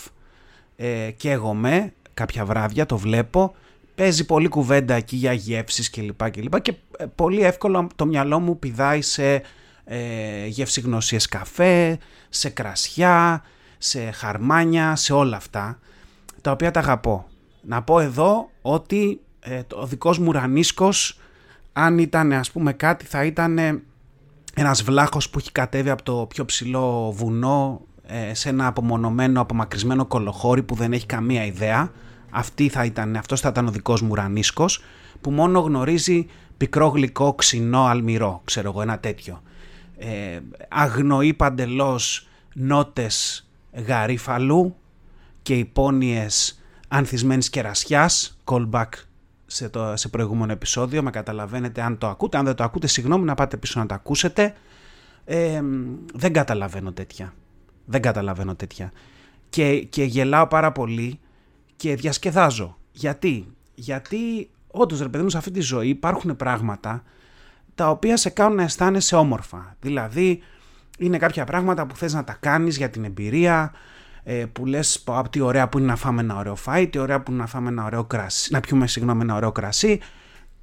ε, 0.75 1.12
και 1.12 1.31
εγώ 1.31 1.53
με 1.53 1.93
κάποια 2.13 2.46
βράδια 2.46 2.86
το 2.86 2.98
βλέπω 2.98 3.55
παίζει 3.98 4.25
πολύ 4.25 4.48
κουβέντα 4.48 4.94
εκεί 4.94 5.16
για 5.16 5.34
γεύσεις 5.34 5.89
κλπ. 5.89 6.30
Και, 6.30 6.42
και, 6.42 6.60
και 6.62 6.74
ε, 6.98 7.06
πολύ 7.16 7.42
εύκολα 7.42 7.88
το 7.96 8.06
μυαλό 8.06 8.39
μου 8.39 8.60
πηδάει 8.60 9.01
σε 9.01 9.42
ε, 9.84 10.46
γευσηγνωσίες 10.48 11.27
καφέ, 11.27 11.98
σε 12.30 12.50
κρασιά, 12.50 13.44
σε 13.77 14.12
χαρμάνια, 14.12 14.96
σε 14.96 15.13
όλα 15.13 15.38
αυτά 15.38 15.80
τα 16.42 16.51
οποία 16.51 16.72
τα 16.72 16.80
αγαπώ. 16.80 17.27
Να 17.62 17.82
πω 17.82 18.00
εδώ 18.00 18.50
ότι 18.62 19.22
ε, 19.39 19.62
ο 19.74 19.86
δικός 19.86 20.20
μου 20.20 20.25
ουρανίσκος 20.27 21.20
αν 21.74 21.98
ήταν 21.98 22.34
ας 22.34 22.51
πούμε 22.51 22.74
κάτι 22.74 23.06
θα 23.06 23.25
ήταν 23.25 23.60
ένας 24.54 24.84
βλάχος 24.84 25.30
που 25.30 25.39
έχει 25.39 25.51
κατέβει 25.51 25.89
από 25.89 26.04
το 26.04 26.25
πιο 26.30 26.46
ψηλό 26.46 27.12
βουνό 27.12 27.82
ε, 28.08 28.34
σε 28.34 28.50
ένα 28.50 28.68
απομονωμένο, 28.68 29.42
απομακρυσμένο 29.42 30.06
κολοχώρι 30.06 30.63
που 30.63 30.75
δεν 30.75 30.94
έχει 30.94 31.06
καμία 31.06 31.46
ιδέα. 31.46 31.92
Αυτή 32.29 32.69
θα 32.69 32.86
ήταν, 32.86 33.15
αυτός 33.15 33.41
θα 33.41 33.50
ήταν 33.50 33.67
ο 33.67 33.72
δικός 33.72 34.01
μου 34.01 34.07
ουρανίσκος 34.12 34.84
που 35.22 35.31
μόνο 35.31 35.60
γνωρίζει 35.60 36.27
πικρό 36.57 36.88
γλυκό, 36.88 37.34
ξινό, 37.34 37.86
αλμυρό, 37.86 38.41
ξέρω 38.46 38.69
εγώ, 38.69 38.81
ένα 38.81 39.00
τέτοιο. 39.00 39.41
Ε, 39.98 40.39
αγνοεί 40.69 41.34
παντελώς 41.34 42.27
νότες 42.53 43.48
γαρίφαλου 43.88 44.75
και 45.41 45.57
υπόνοιες 45.57 46.62
ανθισμένης 46.88 47.50
κερασιάς, 47.50 48.38
callback 48.46 48.89
σε, 49.46 49.69
το, 49.69 49.93
σε 49.96 50.07
προηγούμενο 50.07 50.51
επεισόδιο, 50.51 51.03
με 51.03 51.10
καταλαβαίνετε 51.10 51.81
αν 51.81 51.98
το 51.98 52.07
ακούτε, 52.07 52.38
αν 52.38 52.46
δεν 52.46 52.55
το 52.55 52.63
ακούτε 52.63 52.88
συγγνώμη 52.88 53.25
να 53.25 53.36
πάτε 53.36 53.57
πίσω 53.57 53.79
να 53.79 53.86
το 53.86 53.93
ακούσετε. 53.93 54.53
Ε, 55.25 55.62
δεν 56.13 56.34
καταλαβαίνω 56.34 56.91
τέτοια. 56.91 57.34
Δεν 57.86 58.01
καταλαβαίνω 58.01 58.55
τέτοια. 58.55 58.91
Και, 59.50 59.79
και 59.79 60.03
γελάω 60.03 60.48
πάρα 60.48 60.72
πολύ 60.72 61.19
και 61.77 61.96
διασκεδάζω. 61.96 62.77
Γιατί, 62.91 63.48
γιατί 63.75 64.50
όντως 64.67 65.00
ρε 65.01 65.10
παιδί 65.10 65.24
μου 65.24 65.29
σε 65.29 65.38
αυτή 65.38 65.51
τη 65.51 65.60
ζωή 65.60 65.88
υπάρχουν 65.88 66.36
πράγματα 66.36 67.03
τα 67.75 67.89
οποία 67.89 68.17
σε 68.17 68.29
κάνουν 68.29 68.55
να 68.55 68.63
αισθάνεσαι 68.63 69.15
όμορφα. 69.15 69.75
Δηλαδή 69.79 70.41
είναι 70.98 71.17
κάποια 71.17 71.46
πράγματα 71.46 71.86
που 71.86 71.96
θες 71.96 72.13
να 72.13 72.24
τα 72.24 72.38
κάνεις 72.39 72.77
για 72.77 72.89
την 72.89 73.03
εμπειρία, 73.03 73.74
ε, 74.24 74.46
που 74.46 74.65
λες 74.65 75.03
από 75.05 75.29
τι 75.29 75.39
ωραία 75.39 75.69
που 75.69 75.77
είναι 75.77 75.88
να 75.88 75.96
φάμε 75.96 76.22
ένα 76.22 76.36
ωραίο 76.36 76.55
φάι, 76.55 76.88
τι 76.88 76.98
ωραία 76.98 77.22
που 77.22 77.31
είναι 77.31 77.39
να 77.39 77.48
φάμε 77.48 77.69
ένα 77.69 77.86
ωραίο 77.86 78.03
κρασί, 78.03 78.53
να 78.53 78.60
πιούμε 78.60 78.88
συγγνώμη 78.88 79.22
ένα 79.22 79.36
ωραίο 79.36 79.51
κρασί 79.51 80.00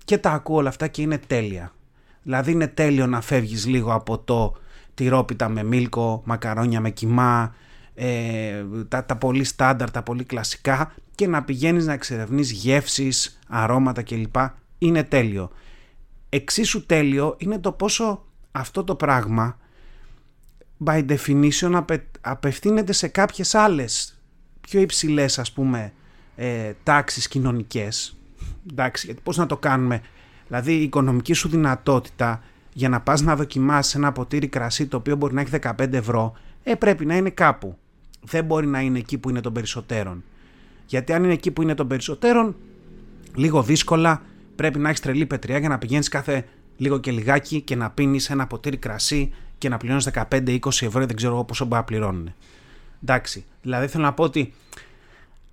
και 0.05 0.19
τα 0.19 0.31
ακούω 0.31 0.57
όλα 0.57 0.69
αυτά 0.69 0.87
και 0.87 1.03
είναι 1.03 1.19
τέλεια. 1.19 1.73
Δηλαδή 2.23 2.53
είναι 2.53 2.67
τέλειο 2.67 3.07
να 3.07 3.21
φεύγεις 3.21 3.67
λίγο 3.67 3.93
από 3.93 4.19
το 4.19 4.57
τυρόπιτα 4.95 5.49
με 5.49 5.63
μίλκο, 5.63 6.23
μακαρόνια 6.25 6.81
με 6.81 6.91
κιμά, 6.91 7.55
ε, 7.95 8.65
τα, 8.89 9.05
τα 9.05 9.17
πολύ 9.17 9.45
στάνταρ, 9.45 9.91
τα 9.91 10.03
πολύ 10.03 10.25
κλασικά 10.25 10.95
και 11.15 11.27
να 11.27 11.43
πηγαίνεις 11.43 11.87
να 11.87 11.93
εξερευνείς 11.93 12.51
γεύσεις, 12.51 13.39
αρώματα 13.49 14.03
κλπ. 14.03 14.37
Είναι 14.79 15.03
τέλειο. 15.03 15.51
Εξίσου 16.29 16.87
τέλειο 16.87 17.35
είναι 17.39 17.59
το 17.59 17.73
πόσο 17.73 18.25
αυτό 18.53 18.85
το 18.85 18.95
πράγμα 18.95 19.59
by 20.85 21.07
definition 21.09 21.73
απε, 21.73 22.07
απευθύνεται 22.21 22.93
σε 22.93 23.09
κάποιες 23.09 23.55
άλλες 23.55 24.19
πιο 24.61 24.81
υψηλές 24.81 25.39
ας 25.39 25.53
πούμε 25.53 25.93
ε, 26.37 26.73
τάξεις 26.83 27.29
κοινωνικές. 27.29 28.17
Εντάξει, 28.71 29.07
γιατί 29.07 29.21
πώς 29.23 29.37
να 29.37 29.47
το 29.47 29.57
κάνουμε; 29.57 30.03
Δηλαδή 30.47 30.73
η 30.73 30.83
οικονομική 30.83 31.33
σου 31.33 31.49
δυνατότητα 31.49 32.43
για 32.73 32.89
να 32.89 33.01
πας 33.01 33.23
να 33.23 33.37
δοκιμάσεις 33.37 33.95
ένα 33.95 34.13
ποτήρι 34.13 34.49
κρασί 34.49 34.87
το 34.87 34.97
οποίο 34.97 35.17
μπορεί 35.17 35.35
να 35.35 35.41
έχει 35.41 35.51
15 35.63 35.93
ευρώ 35.93 36.33
ε, 36.63 36.75
πρέπει 36.75 37.07
να 37.07 37.17
είναι 37.17 37.31
κάπου. 37.31 37.79
Δεν 38.21 38.45
μπορεί 38.45 38.67
να 38.67 38.81
είναι 38.81 38.99
εκεί 38.99 39.19
που 39.19 39.31
είναι 39.31 39.41
των 39.41 39.53
περισσότερων. 39.53 40.25
Γιατί 40.87 41.13
αν 41.13 41.25
είναι 41.25 41.33
εκεί 41.33 41.51
που 41.51 41.63
είναι 41.63 41.75
των 41.75 41.89
περισσότερων, 41.89 42.57
λίγο 43.35 43.63
δύσκολα 43.63 44.23
πρέπει 44.57 44.79
να 44.79 44.89
έχεις 44.89 45.01
τρελή 45.01 45.27
πετριά 45.27 45.59
για 45.59 45.69
να 45.69 45.79
πηγαίνεις 45.79 46.09
κάθε 46.09 46.45
λίγο 46.77 46.99
και 46.99 47.11
λιγάκι 47.11 47.61
και 47.61 47.77
να 47.77 47.91
πίνεις 47.91 48.31
ένα 48.31 48.47
ποτήρι 48.47 48.77
κρασί 48.77 49.33
και 49.59 49.69
να 49.69 49.77
πληρώνεις 49.77 50.09
15-20 50.13 50.59
ευρώ, 50.67 51.07
δεν 51.07 51.17
ξέρω 51.17 51.33
εγώ 51.33 51.45
πόσο 51.45 51.65
μπορεί 51.65 51.77
να 51.77 51.85
πληρώνουν. 51.85 52.35
Εντάξει. 53.03 53.45
Δηλαδή 53.63 53.87
θέλω 53.87 54.05
να 54.05 54.13
πω 54.13 54.23
ότι 54.23 54.53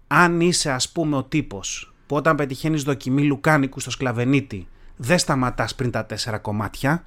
αν 0.07 0.41
είσαι, 0.41 0.71
ας 0.71 0.91
πούμε, 0.91 1.15
ο 1.15 1.23
τύπος 1.23 1.93
που 2.07 2.15
όταν 2.15 2.35
πετυχαίνεις 2.35 2.83
δοκιμή 2.83 3.23
λουκάνικου 3.23 3.79
στο 3.79 3.91
σκλαβενίτη 3.91 4.67
δεν 4.97 5.17
σταματάς 5.17 5.75
πριν 5.75 5.91
τα 5.91 6.05
τέσσερα 6.05 6.37
κομμάτια, 6.37 7.05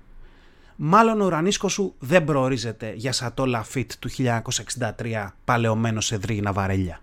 μάλλον 0.77 1.21
ο 1.21 1.25
ουρανίσκο 1.25 1.69
σου 1.69 1.95
δεν 1.99 2.25
προορίζεται 2.25 2.93
για 2.97 3.13
σατό 3.13 3.47
λαφίτ 3.47 3.93
του 3.99 4.11
1963 4.11 5.27
παλαιωμένος 5.45 6.07
σε 6.07 6.17
δρύγινα 6.17 6.53
βαρέλια. 6.53 7.01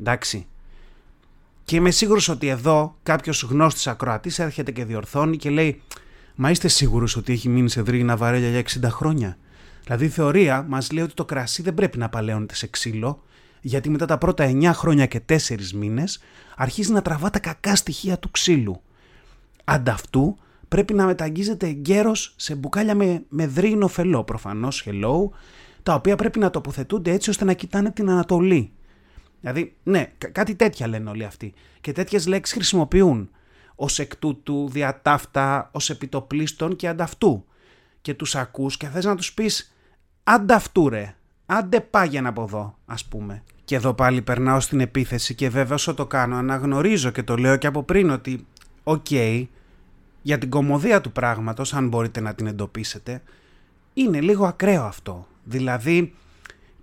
Εντάξει. 0.00 0.46
Και 1.68 1.76
είμαι 1.76 1.90
σίγουρος 1.90 2.28
ότι 2.28 2.48
εδώ 2.48 2.96
κάποιος 3.02 3.42
γνώστης 3.42 3.86
ακροατής 3.86 4.38
έρχεται 4.38 4.70
και 4.70 4.84
διορθώνει 4.84 5.36
και 5.36 5.50
λέει 5.50 5.82
Μα 6.34 6.50
είστε 6.50 6.68
σίγουροι 6.68 7.06
ότι 7.16 7.32
έχει 7.32 7.48
μείνει 7.48 7.70
σε 7.70 7.82
δρύγινα 7.82 8.16
βαρέλια 8.16 8.48
για 8.48 8.62
60 8.88 8.90
χρόνια; 8.90 9.36
Δηλαδή 9.84 10.04
η 10.04 10.08
θεωρία 10.08 10.64
μας 10.68 10.90
λέει 10.90 11.04
ότι 11.04 11.14
το 11.14 11.24
κρασί 11.24 11.62
δεν 11.62 11.74
πρέπει 11.74 11.98
να 11.98 12.08
παλαιώνεται 12.08 12.54
σε 12.54 12.66
ξύλο, 12.66 13.22
γιατί 13.60 13.90
μετά 13.90 14.06
τα 14.06 14.18
πρώτα 14.18 14.50
9 14.50 14.70
χρόνια 14.74 15.06
και 15.06 15.20
4 15.28 15.36
μήνες 15.74 16.20
αρχίζει 16.56 16.92
να 16.92 17.02
τραβά 17.02 17.30
τα 17.30 17.38
κακά 17.38 17.76
στοιχεία 17.76 18.18
του 18.18 18.30
ξύλου. 18.30 18.80
Ανταυτού 19.64 20.36
πρέπει 20.68 20.94
να 20.94 21.06
μεταγγίζεται 21.06 21.66
εγκαίρως 21.66 22.34
σε 22.36 22.54
μπουκάλια 22.54 22.94
με, 22.94 23.24
με 23.28 23.46
δρύγινο 23.46 23.88
φελό, 23.88 24.24
προφανώς 24.24 24.86
hello, 24.86 25.28
τα 25.82 25.94
οποία 25.94 26.16
πρέπει 26.16 26.38
να 26.38 26.50
τοποθετούνται 26.50 27.10
έτσι 27.10 27.30
ώστε 27.30 27.44
να 27.44 27.52
κοιτάνε 27.52 27.90
την 27.90 28.10
Ανατολή. 28.10 28.72
Δηλαδή, 29.40 29.76
ναι, 29.82 30.12
κάτι 30.32 30.54
τέτοια 30.54 30.88
λένε 30.88 31.10
όλοι 31.10 31.24
αυτοί. 31.24 31.54
Και 31.80 31.92
τέτοιες 31.92 32.26
λέξεις 32.26 32.54
χρησιμοποιούν 32.54 33.30
ως 33.74 33.98
εκ 33.98 34.16
τούτου, 34.16 34.68
διά 34.68 35.02
ταύτα, 35.02 35.70
ως 35.72 35.90
επί 35.90 36.10
το 36.10 36.23
πλείστον 36.23 36.76
και 36.76 36.88
αντ' 36.88 37.10
αυτού. 37.10 37.44
Και 38.00 38.14
τους 38.14 38.34
ακούς 38.34 38.76
και 38.76 38.86
θες 38.86 39.04
να 39.04 39.16
τους 39.16 39.32
πεις 39.32 39.74
αντ' 40.24 40.52
αυτού 40.52 40.88
ρε, 40.88 41.14
άντε 41.46 41.80
πάγαινε 41.80 42.28
από 42.28 42.42
εδώ, 42.42 42.78
ας 42.86 43.04
πούμε. 43.04 43.42
Και 43.64 43.74
εδώ 43.74 43.94
πάλι 43.94 44.22
περνάω 44.22 44.60
στην 44.60 44.80
επίθεση 44.80 45.34
και 45.34 45.48
βέβαια 45.48 45.74
όσο 45.74 45.94
το 45.94 46.06
κάνω 46.06 46.36
αναγνωρίζω 46.36 47.10
και 47.10 47.22
το 47.22 47.36
λέω 47.36 47.56
και 47.56 47.66
από 47.66 47.82
πριν 47.82 48.10
ότι 48.10 48.46
οκ, 48.82 49.10
για 50.22 50.38
την 50.38 50.50
κωμωδία 50.50 51.00
του 51.00 51.12
πράγματος, 51.12 51.74
αν 51.74 51.88
μπορείτε 51.88 52.20
να 52.20 52.34
την 52.34 52.46
εντοπίσετε, 52.46 53.22
είναι 53.94 54.20
λίγο 54.20 54.46
ακραίο 54.46 54.84
αυτό. 54.84 55.26
Δηλαδή, 55.44 56.14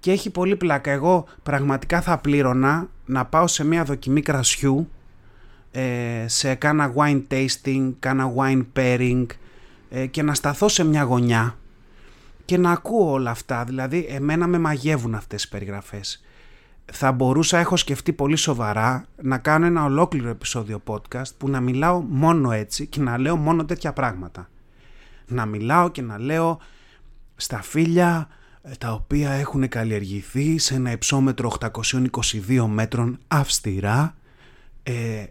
και 0.05 0.11
έχει 0.11 0.29
πολύ 0.29 0.55
πλάκα. 0.55 0.91
Εγώ 0.91 1.25
πραγματικά 1.43 2.01
θα 2.01 2.17
πλήρωνα 2.17 2.89
να 3.05 3.25
πάω 3.25 3.47
σε 3.47 3.65
μια 3.65 3.83
δοκιμή 3.83 4.21
κρασιού, 4.21 4.89
ε, 5.71 6.25
σε 6.27 6.55
κάνα 6.55 6.93
wine 6.95 7.23
tasting, 7.29 7.93
κάνα 7.99 8.33
wine 8.37 8.65
pairing 8.75 9.25
ε, 9.89 10.05
και 10.05 10.23
να 10.23 10.33
σταθώ 10.33 10.67
σε 10.67 10.83
μια 10.83 11.03
γωνιά 11.03 11.57
και 12.45 12.57
να 12.57 12.71
ακούω 12.71 13.11
όλα 13.11 13.31
αυτά. 13.31 13.63
Δηλαδή, 13.63 14.07
εμένα 14.09 14.47
με 14.47 14.59
μαγεύουν 14.59 15.15
αυτές 15.15 15.43
οι 15.43 15.49
περιγραφές. 15.49 16.23
Θα 16.91 17.11
μπορούσα, 17.11 17.57
έχω 17.57 17.77
σκεφτεί 17.77 18.13
πολύ 18.13 18.35
σοβαρά, 18.35 19.05
να 19.21 19.37
κάνω 19.37 19.65
ένα 19.65 19.83
ολόκληρο 19.83 20.29
επεισόδιο 20.29 20.81
podcast 20.85 21.35
που 21.37 21.49
να 21.49 21.59
μιλάω 21.59 21.99
μόνο 21.99 22.51
έτσι 22.51 22.87
και 22.87 23.01
να 23.01 23.17
λέω 23.17 23.35
μόνο 23.35 23.65
τέτοια 23.65 23.93
πράγματα. 23.93 24.49
Να 25.27 25.45
μιλάω 25.45 25.89
και 25.89 26.01
να 26.01 26.19
λέω 26.19 26.59
στα 27.35 27.61
φίλια 27.61 28.27
τα 28.77 28.91
οποία 28.91 29.31
έχουν 29.31 29.67
καλλιεργηθεί 29.67 30.57
σε 30.57 30.75
ένα 30.75 30.91
υψόμετρο 30.91 31.51
822 31.59 32.65
μέτρων 32.67 33.17
αυστηρά. 33.27 34.15
Ε, 34.83 35.25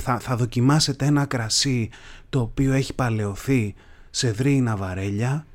θα, 0.00 0.18
θα 0.18 0.36
δοκιμάσετε 0.36 1.06
ένα 1.06 1.24
κρασί 1.24 1.90
το 2.30 2.40
οποίο 2.40 2.72
έχει 2.72 2.94
παλαιωθεί 2.94 3.74
σε 4.10 4.30
δρύινα 4.30 4.76
βαρέλια. 4.76 5.46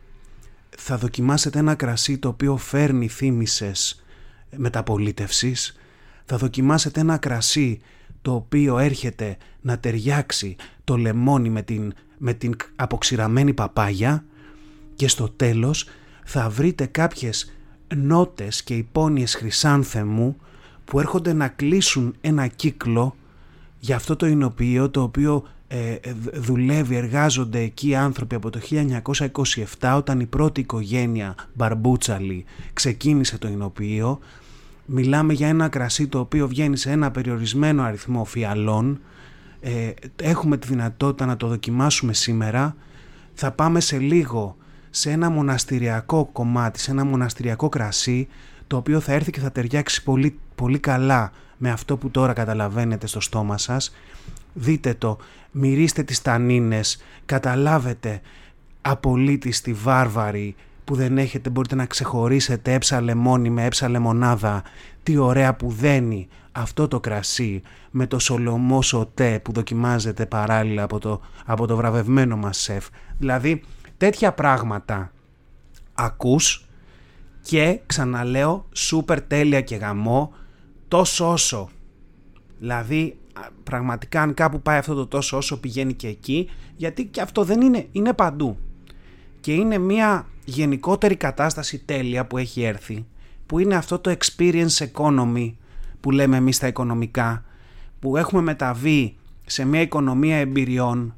Θα 0.78 0.98
δοκιμάσετε 0.98 1.60
ένα 1.60 1.76
κρασί 1.76 2.18
το 2.18 2.28
οποίο 2.28 2.58
φέρνει 2.58 3.08
θύμησες 3.08 4.04
μεταπολίτευσης. 4.56 5.78
Θα 6.26 6.38
δοκιμάσετε 6.38 7.00
ένα 7.00 7.18
κρασί 7.18 7.82
το 8.22 8.34
οποίο 8.34 8.78
έρχεται 8.78 9.38
να 9.62 9.80
ταιριάξει 9.80 10.56
το 10.84 10.98
λεμόνι 10.98 11.50
με 11.50 11.62
την, 11.62 11.94
με 12.18 12.34
την 12.34 12.56
αποξηραμένη 12.76 13.54
παπάγια. 13.54 14.26
Και 14.96 15.08
στο 15.08 15.30
τέλος 15.30 15.88
θα 16.30 16.50
βρείτε 16.50 16.86
κάποιες 16.86 17.52
νότες 17.96 18.64
και 18.64 18.74
υπόνοιες 18.74 19.36
χρυσάνθεμου 19.36 20.38
που 20.86 21.00
έρχονται 21.00 21.34
να 21.34 21.48
κλείσουν 21.48 22.16
ένα 22.22 22.48
κύκλο 22.48 23.16
για 23.80 23.96
αυτό 23.96 24.16
το 24.16 24.26
εινοποιείο 24.26 24.90
το 24.90 25.02
οποίο 25.02 25.48
ε, 25.68 25.92
ε 25.92 26.14
δουλεύει, 26.34 26.96
εργάζονται 26.96 27.60
εκεί 27.60 27.96
άνθρωποι 27.96 28.36
από 28.36 28.50
το 28.50 28.60
1927 29.80 29.94
όταν 29.96 30.20
η 30.20 30.26
πρώτη 30.26 30.62
οικογένεια 30.62 31.36
Μπαρμπούτσαλη 31.54 32.46
ξεκίνησε 32.74 33.38
το 33.38 33.48
εινοποιείο. 33.48 34.20
Μιλάμε 34.86 35.34
για 35.34 35.48
ένα 35.48 35.68
κρασί 35.68 36.08
το 36.08 36.20
οποίο 36.20 36.48
βγαίνει 36.48 36.78
σε 36.78 36.92
ένα 36.92 37.12
περιορισμένο 37.12 37.84
αριθμό 37.84 38.26
φιαλών. 38.26 39.00
Ε, 39.62 39.92
έχουμε 40.16 40.58
τη 40.58 40.68
δυνατότητα 40.68 41.26
να 41.26 41.38
το 41.38 41.48
δοκιμάσουμε 41.48 42.14
σήμερα. 42.14 42.76
Θα 43.34 43.52
πάμε 43.52 43.80
σε 43.80 43.98
λίγο 43.98 44.58
σε 44.98 45.12
ένα 45.12 45.30
μοναστηριακό 45.30 46.30
κομμάτι, 46.32 46.80
σε 46.80 46.92
ένα 46.92 47.06
μοναστηριακό 47.06 47.70
κρασί 47.70 48.28
το 48.68 48.78
οποίο 48.78 49.00
θα 49.00 49.14
έρθει 49.14 49.32
και 49.32 49.40
θα 49.40 49.52
ταιριάξει 49.52 50.04
πολύ, 50.04 50.40
πολύ 50.56 50.80
καλά 50.80 51.32
με 51.58 51.72
αυτό 51.72 51.98
που 51.98 52.10
τώρα 52.10 52.34
καταλαβαίνετε 52.34 53.08
στο 53.08 53.20
στόμα 53.20 53.58
σας. 53.58 53.96
Δείτε 54.54 54.94
το, 54.94 55.18
μυρίστε 55.52 56.04
τις 56.04 56.22
τανίνες, 56.22 57.04
καταλάβετε 57.26 58.22
απολύτιστη 58.82 59.74
βάρβαρη 59.74 60.56
που 60.84 60.96
δεν 60.96 61.18
έχετε 61.18 61.50
μπορείτε 61.50 61.76
να 61.76 61.86
ξεχωρίσετε 61.86 62.74
έψα 62.74 63.02
λεμόνι 63.02 63.50
με 63.50 63.66
έψα 63.66 63.90
λεμονάδα 63.90 64.64
τι 65.04 65.18
ωραία 65.18 65.56
που 65.56 65.72
δένει 65.72 66.28
αυτό 66.52 66.88
το 66.88 67.00
κρασί 67.00 67.62
με 67.92 68.08
το 68.08 68.20
σολομό 68.20 68.82
σοτέ 68.82 69.40
που 69.44 69.52
δοκιμάζεται 69.52 70.26
παράλληλα 70.26 70.84
από 70.84 71.00
το, 71.00 71.22
από 71.46 71.68
το 71.68 71.76
βραβευμένο 71.76 72.38
μας 72.38 72.58
σεφ 72.58 72.88
δηλαδή 73.18 73.64
τέτοια 73.98 74.34
πράγματα 74.34 75.12
ακούς 75.94 76.66
και 77.42 77.80
ξαναλέω 77.86 78.68
σούπερ 78.74 79.22
τέλεια 79.22 79.62
και 79.62 79.76
γαμό 79.76 80.34
τόσο 80.88 81.32
όσο 81.32 81.70
Δηλαδή 82.60 83.18
πραγματικά 83.64 84.22
αν 84.22 84.34
κάπου 84.34 84.62
πάει 84.62 84.78
αυτό 84.78 84.94
το 84.94 85.08
τόσο 85.08 85.38
όσο 85.38 85.60
πηγαίνει 85.60 85.94
και 85.94 86.08
εκεί 86.08 86.50
γιατί 86.76 87.06
και 87.06 87.22
αυτό 87.22 87.44
δεν 87.44 87.62
είναι, 87.62 87.88
είναι 87.92 88.14
παντού. 88.14 88.58
Και 89.40 89.54
είναι 89.54 89.78
μια 89.78 90.28
γενικότερη 90.46 91.16
κατάσταση 91.16 91.80
τέλεια 91.80 92.26
που 92.26 92.38
έχει 92.38 92.64
έρθει 92.64 93.06
που 93.46 93.60
είναι 93.60 93.76
αυτό 93.76 94.00
το 94.00 94.16
experience 94.20 94.88
economy 94.94 95.54
που 96.00 96.12
λέμε 96.12 96.38
εμείς 96.38 96.56
στα 96.56 96.68
οικονομικά 96.68 97.44
που 98.00 98.18
έχουμε 98.18 98.42
μεταβεί 98.42 99.16
σε 99.46 99.66
μια 99.66 99.82
οικονομία 99.82 100.38
εμπειριών 100.38 101.16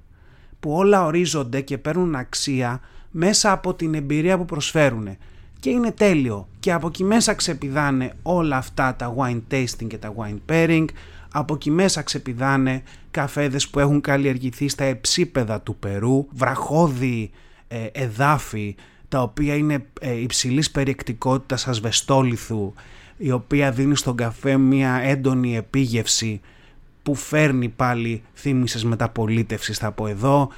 που 0.60 0.72
όλα 0.72 1.06
ορίζονται 1.06 1.62
και 1.62 1.78
παίρνουν 1.78 2.16
αξία 2.16 2.82
μέσα 3.12 3.52
από 3.52 3.74
την 3.74 3.94
εμπειρία 3.94 4.38
που 4.38 4.46
προσφέρουν 4.46 5.18
και 5.60 5.70
είναι 5.70 5.92
τέλειο. 5.92 6.48
Και 6.60 6.74
από 6.74 6.88
εκεί 6.88 7.04
μέσα 7.04 7.34
ξεπηδάνε 7.34 8.14
όλα 8.22 8.58
αυτά 8.58 8.96
τα 8.96 9.16
wine 9.18 9.42
tasting 9.52 9.88
και 9.88 9.98
τα 9.98 10.14
wine 10.18 10.52
pairing. 10.52 10.86
Από 11.32 11.54
εκεί 11.54 11.72
μέσα 11.72 12.02
ξεπηδάνε 12.02 12.84
καφέδες 13.12 13.70
που 13.70 13.80
έχουν 13.80 14.02
καλλιεργηθεί 14.02 14.68
στα 14.68 14.84
εψίπεδα 14.84 15.62
του 15.62 15.76
Περού 15.76 16.28
βραχώδη 16.32 17.32
ε, 17.68 17.86
εδάφη 17.92 18.76
τα 19.08 19.22
οποία 19.22 19.56
είναι 19.56 19.86
ε, 20.02 20.22
υψηλής 20.22 20.72
περιεκτικότητας 20.72 21.68
ασβεστόλιθου 21.68 22.74
η 23.18 23.32
οποία 23.32 23.72
δίνει 23.72 23.96
στον 23.96 24.16
καφέ 24.16 24.58
μια 24.58 24.94
έντονη 25.04 25.58
επίγευση 25.58 26.42
που 27.10 27.16
φέρνει 27.16 27.70
πάλι 27.70 28.24
θύμησες 28.34 28.84
μεταπολίτευσης 28.84 29.78
θα 29.78 29.92
πω 29.92 30.08
εδώ 30.08 30.50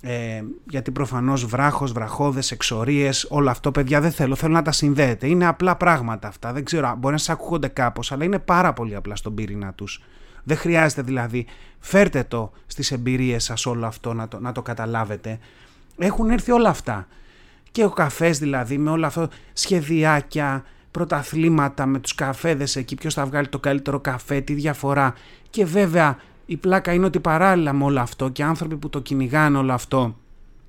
ε, 0.00 0.42
γιατί 0.68 0.90
προφανώς 0.90 1.44
βράχος, 1.46 1.92
βραχώδες, 1.92 2.50
εξορίες, 2.50 3.26
όλο 3.30 3.50
αυτό 3.50 3.70
παιδιά 3.70 4.00
δεν 4.00 4.10
θέλω, 4.10 4.34
θέλω 4.34 4.52
να 4.52 4.62
τα 4.62 4.72
συνδέετε. 4.72 5.26
Είναι 5.26 5.46
απλά 5.46 5.76
πράγματα 5.76 6.28
αυτά, 6.28 6.52
δεν 6.52 6.64
ξέρω, 6.64 6.94
μπορεί 6.98 7.12
να 7.12 7.18
σας 7.18 7.28
ακούγονται 7.28 7.68
κάπως, 7.68 8.12
αλλά 8.12 8.24
είναι 8.24 8.38
πάρα 8.38 8.72
πολύ 8.72 8.94
απλά 8.94 9.16
στον 9.16 9.34
πυρήνα 9.34 9.72
τους. 9.72 10.02
Δεν 10.42 10.56
χρειάζεται 10.56 11.02
δηλαδή, 11.02 11.46
φέρτε 11.78 12.24
το 12.24 12.52
στις 12.66 12.90
εμπειρίες 12.90 13.44
σας 13.44 13.66
όλο 13.66 13.86
αυτό 13.86 14.12
να 14.12 14.28
το, 14.28 14.40
να 14.40 14.52
το 14.52 14.62
καταλάβετε. 14.62 15.38
Έχουν 15.98 16.30
έρθει 16.30 16.50
όλα 16.50 16.68
αυτά. 16.68 17.06
Και 17.70 17.84
ο 17.84 17.90
καφές 17.90 18.38
δηλαδή 18.38 18.78
με 18.78 18.90
όλα 18.90 19.06
αυτά 19.06 19.28
σχεδιάκια, 19.52 20.64
πρωταθλήματα 20.92 21.86
με 21.86 21.98
τους 21.98 22.14
καφέδες 22.14 22.76
εκεί, 22.76 22.94
ποιος 22.94 23.14
θα 23.14 23.26
βγάλει 23.26 23.48
το 23.48 23.58
καλύτερο 23.58 24.00
καφέ, 24.00 24.40
τι 24.40 24.52
διαφορά. 24.52 25.14
Και 25.50 25.64
βέβαια 25.64 26.16
η 26.46 26.56
πλάκα 26.56 26.92
είναι 26.92 27.06
ότι 27.06 27.20
παράλληλα 27.20 27.72
με 27.72 27.84
όλο 27.84 28.00
αυτό 28.00 28.28
και 28.28 28.42
άνθρωποι 28.42 28.76
που 28.76 28.90
το 28.90 29.00
κυνηγάνε 29.00 29.58
όλο 29.58 29.72
αυτό 29.72 30.16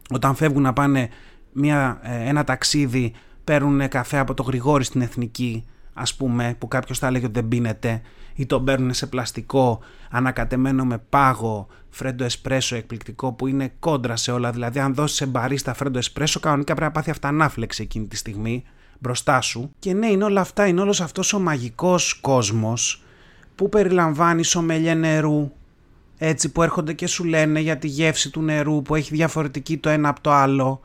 όταν 0.10 0.36
φεύγουν 0.36 0.62
να 0.62 0.74
πάνε 0.74 1.10
μια, 1.52 2.00
ε, 2.02 2.30
ένα 2.30 2.44
ταξίδι 2.44 3.14
παίρνουν 3.44 3.88
καφέ 3.88 4.18
από 4.18 4.34
το 4.34 4.44
Γρηγόρη 4.44 4.84
στην 4.84 5.02
Εθνική 5.02 5.66
ας 5.94 6.16
πούμε 6.16 6.56
που 6.60 6.68
κάποιος 6.68 7.00
θα 7.00 7.08
έλεγε 7.08 7.26
ότι 7.26 7.34
δεν 7.34 7.48
πίνεται 7.48 8.02
ή 8.36 8.46
τον 8.46 8.66
παίρνουν 8.66 8.94
σε 8.94 9.08
πλαστικό 9.08 9.80
ανακατεμένο 10.10 10.86
με 10.86 10.98
πάγο 10.98 11.68
φρέντο 11.90 12.24
εσπρέσο 12.24 12.76
εκπληκτικό 12.76 13.32
που 13.32 13.48
είναι 13.48 13.74
κόντρα 13.80 14.16
σε 14.16 14.32
όλα 14.32 14.52
δηλαδή 14.52 14.80
αν 14.80 14.94
δώσεις 14.94 15.18
σε 15.18 15.26
μπαρίστα 15.26 15.74
φρέντο 15.74 15.98
εσπρέσο 15.98 16.40
κανονικά 16.40 16.74
πρέπει 16.74 16.88
να 16.88 17.00
πάθει 17.00 17.10
αυτανάφλεξη 17.10 17.82
εκείνη 17.82 18.08
τη 18.08 18.16
στιγμή 18.16 18.64
μπροστά 19.04 19.42
σου 19.42 19.72
και 19.80 19.94
ναι 19.94 20.08
είναι 20.08 20.24
όλα 20.24 20.42
αυτά 20.42 20.68
είναι 20.68 20.82
όλος 20.82 21.02
αυτός 21.02 21.34
ο 21.34 21.40
μαγικός 21.40 22.14
κόσμος 22.14 23.04
που 23.56 23.70
περιλαμβάνει 23.70 24.44
σομελιέ 24.44 24.94
νερού 24.94 25.52
έτσι 26.18 26.52
που 26.52 26.64
έρχονται 26.64 26.94
και 26.94 27.08
σου 27.08 27.24
λένε 27.24 27.60
για 27.60 27.78
τη 27.78 27.88
γεύση 27.88 28.30
του 28.30 28.42
νερού 28.42 28.82
που 28.82 28.96
έχει 28.96 29.16
διαφορετική 29.16 29.78
το 29.78 29.90
ένα 29.90 30.10
από 30.10 30.22
το 30.22 30.32
άλλο. 30.32 30.82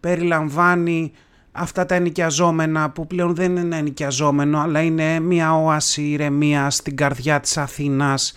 Περιλαμβάνει 0.00 1.12
αυτά 1.52 1.86
τα 1.86 1.94
ενοικιαζόμενα 1.94 2.90
που 2.90 3.06
πλέον 3.06 3.34
δεν 3.34 3.56
είναι 3.56 3.76
ενοικιαζόμενο 3.76 4.60
αλλά 4.60 4.80
είναι 4.80 5.20
μια 5.20 5.54
όαση 5.54 6.02
ηρεμία 6.02 6.70
στην 6.70 6.96
καρδιά 6.96 7.40
της 7.40 7.56
Αθήνας. 7.56 8.32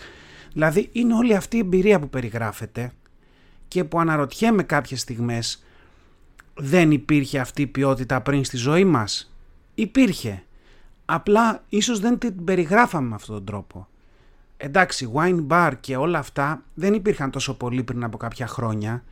Δηλαδή 0.52 0.88
είναι 0.92 1.14
όλη 1.14 1.34
αυτή 1.34 1.56
η 1.56 1.60
εμπειρία 1.60 2.00
που 2.00 2.08
περιγράφεται 2.08 2.92
και 3.68 3.84
που 3.84 4.00
αναρωτιέμαι 4.00 4.62
κάποιες 4.62 5.00
στιγμές 5.00 5.62
δεν 6.54 6.90
υπήρχε 6.90 7.38
αυτή 7.38 7.62
η 7.62 7.66
ποιότητα 7.66 8.20
πριν 8.20 8.44
στη 8.44 8.56
ζωή 8.56 8.84
μας; 8.84 9.32
Υπήρχε. 9.74 10.42
Απλά 11.04 11.64
ίσως 11.68 12.00
δεν 12.00 12.18
την 12.18 12.44
περιγράφαμε 12.44 13.08
με 13.08 13.14
αυτόν 13.14 13.34
τον 13.34 13.44
τρόπο 13.44 13.86
εντάξει, 14.62 15.12
wine 15.14 15.46
bar 15.48 15.72
και 15.80 15.96
όλα 15.96 16.18
αυτά 16.18 16.62
δεν 16.74 16.94
υπήρχαν 16.94 17.30
τόσο 17.30 17.54
πολύ 17.54 17.82
πριν 17.82 18.04
από 18.04 18.16
κάποια 18.16 18.46
χρόνια 18.46 19.02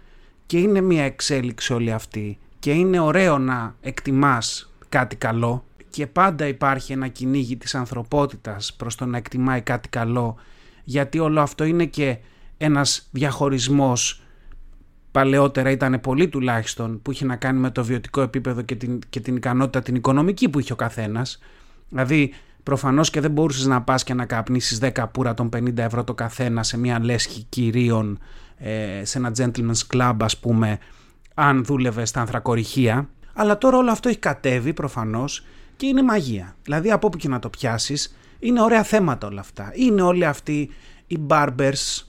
και 0.47 0.59
είναι 0.59 0.81
μια 0.81 1.05
εξέλιξη 1.05 1.73
όλη 1.73 1.93
αυτή 1.93 2.39
και 2.59 2.73
είναι 2.73 2.99
ωραίο 3.01 3.39
να 3.39 3.75
εκτιμάς 3.81 4.75
κάτι 4.89 5.17
καλό 5.17 5.65
και 5.91 6.07
πάντα 6.07 6.47
υπάρχει 6.47 6.93
ένα 6.93 7.09
κυνήγι 7.09 7.57
της 7.57 7.75
ανθρωπότητας 7.75 8.75
προς 8.75 8.95
το 8.95 9.07
να 9.07 9.17
εκτιμάει 9.17 9.61
κάτι 9.61 9.89
καλό 9.89 10.37
γιατί 10.85 11.19
όλο 11.19 11.41
αυτό 11.41 11.65
είναι 11.65 11.85
και 11.85 12.19
ένας 12.57 13.09
διαχωρισμός 13.11 14.23
παλαιότερα 15.11 15.71
ήταν 15.71 16.01
πολύ 16.01 16.29
τουλάχιστον 16.29 17.03
που 17.03 17.11
είχε 17.11 17.25
να 17.25 17.37
κάνει 17.37 17.59
με 17.59 17.71
το 17.71 17.85
βιωτικό 17.85 18.21
επίπεδο 18.21 18.63
και 18.63 18.75
την, 18.75 18.99
και 19.11 19.21
την 19.21 19.37
ικανότητα 19.37 19.83
την 19.83 19.95
οικονομική 19.95 20.49
που 20.49 20.59
είχε 20.59 20.73
ο 20.73 20.77
καθένας 20.77 21.39
δηλαδή 21.89 22.33
Προφανώς 22.63 23.11
και 23.11 23.21
δεν 23.21 23.31
μπορούσες 23.31 23.67
να 23.67 23.83
πας 23.83 24.05
και 24.05 24.15
να 24.15 24.25
καπνίσεις 24.25 24.79
10 24.83 25.05
πουρα 25.13 25.35
των 25.35 25.49
50 25.57 25.77
ευρώ 25.77 26.05
το 26.05 26.15
καθένα 26.15 26.63
σε 26.63 26.79
μια 26.79 27.05
λέσχη 27.05 27.47
κυρίων 27.49 28.19
ε, 28.57 29.05
σε 29.05 29.19
ένα 29.19 29.33
gentleman's 29.37 29.95
club 29.95 30.17
ας 30.21 30.39
πούμε 30.39 30.79
αν 31.35 31.65
δούλευε 31.65 32.05
στα 32.05 32.21
ανθρακοριχεία. 32.21 33.09
Αλλά 33.35 33.59
τώρα 33.59 33.77
όλο 33.77 33.91
αυτό 33.91 34.09
έχει 34.09 34.19
κατέβει 34.19 34.73
προφανώς 34.73 35.45
και 35.77 35.87
είναι 35.87 36.03
μαγεία. 36.03 36.57
Δηλαδή 36.63 36.91
από 36.91 37.07
όπου 37.07 37.17
και 37.17 37.29
να 37.29 37.39
το 37.39 37.49
πιάσεις 37.49 38.17
είναι 38.39 38.63
ωραία 38.63 38.83
θέματα 38.83 39.27
όλα 39.27 39.41
αυτά. 39.41 39.73
Είναι 39.75 40.03
όλοι 40.03 40.25
αυτοί 40.25 40.71
οι 41.07 41.19
barbers 41.29 42.05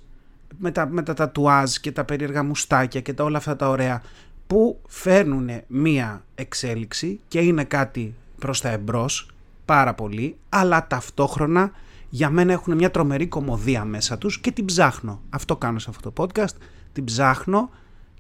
με 0.58 0.72
τα, 0.72 0.88
με 0.88 1.04
τα 1.04 1.14
τατουάζ 1.14 1.76
και 1.76 1.92
τα 1.92 2.04
περίεργα 2.04 2.44
μουστάκια 2.44 3.02
και 3.02 3.14
τα 3.14 3.24
όλα 3.24 3.38
αυτά 3.38 3.56
τα 3.56 3.70
ωραία 3.70 4.02
που 4.48 4.82
φέρνουν 4.88 5.50
μία 5.68 6.24
εξέλιξη 6.36 7.20
και 7.28 7.40
είναι 7.40 7.64
κάτι 7.64 8.16
προς 8.40 8.62
τα 8.62 8.70
εμπρός 8.70 9.30
πάρα 9.66 9.94
πολύ, 9.94 10.38
αλλά 10.50 10.88
ταυτόχρονα 10.88 11.72
για 12.10 12.30
μένα 12.30 12.52
έχουν 12.52 12.76
μια 12.76 12.92
τρομερή 12.92 13.28
κομμωδία 13.28 13.86
μέσα 13.86 14.18
τους 14.18 14.40
και 14.40 14.52
την 14.52 14.66
ψάχνω. 14.66 15.22
Αυτό 15.30 15.58
κάνω 15.58 15.80
σε 15.80 15.90
αυτό 15.90 16.12
το 16.12 16.24
podcast, 16.24 16.56
την 16.94 17.04
ψάχνω 17.04 17.70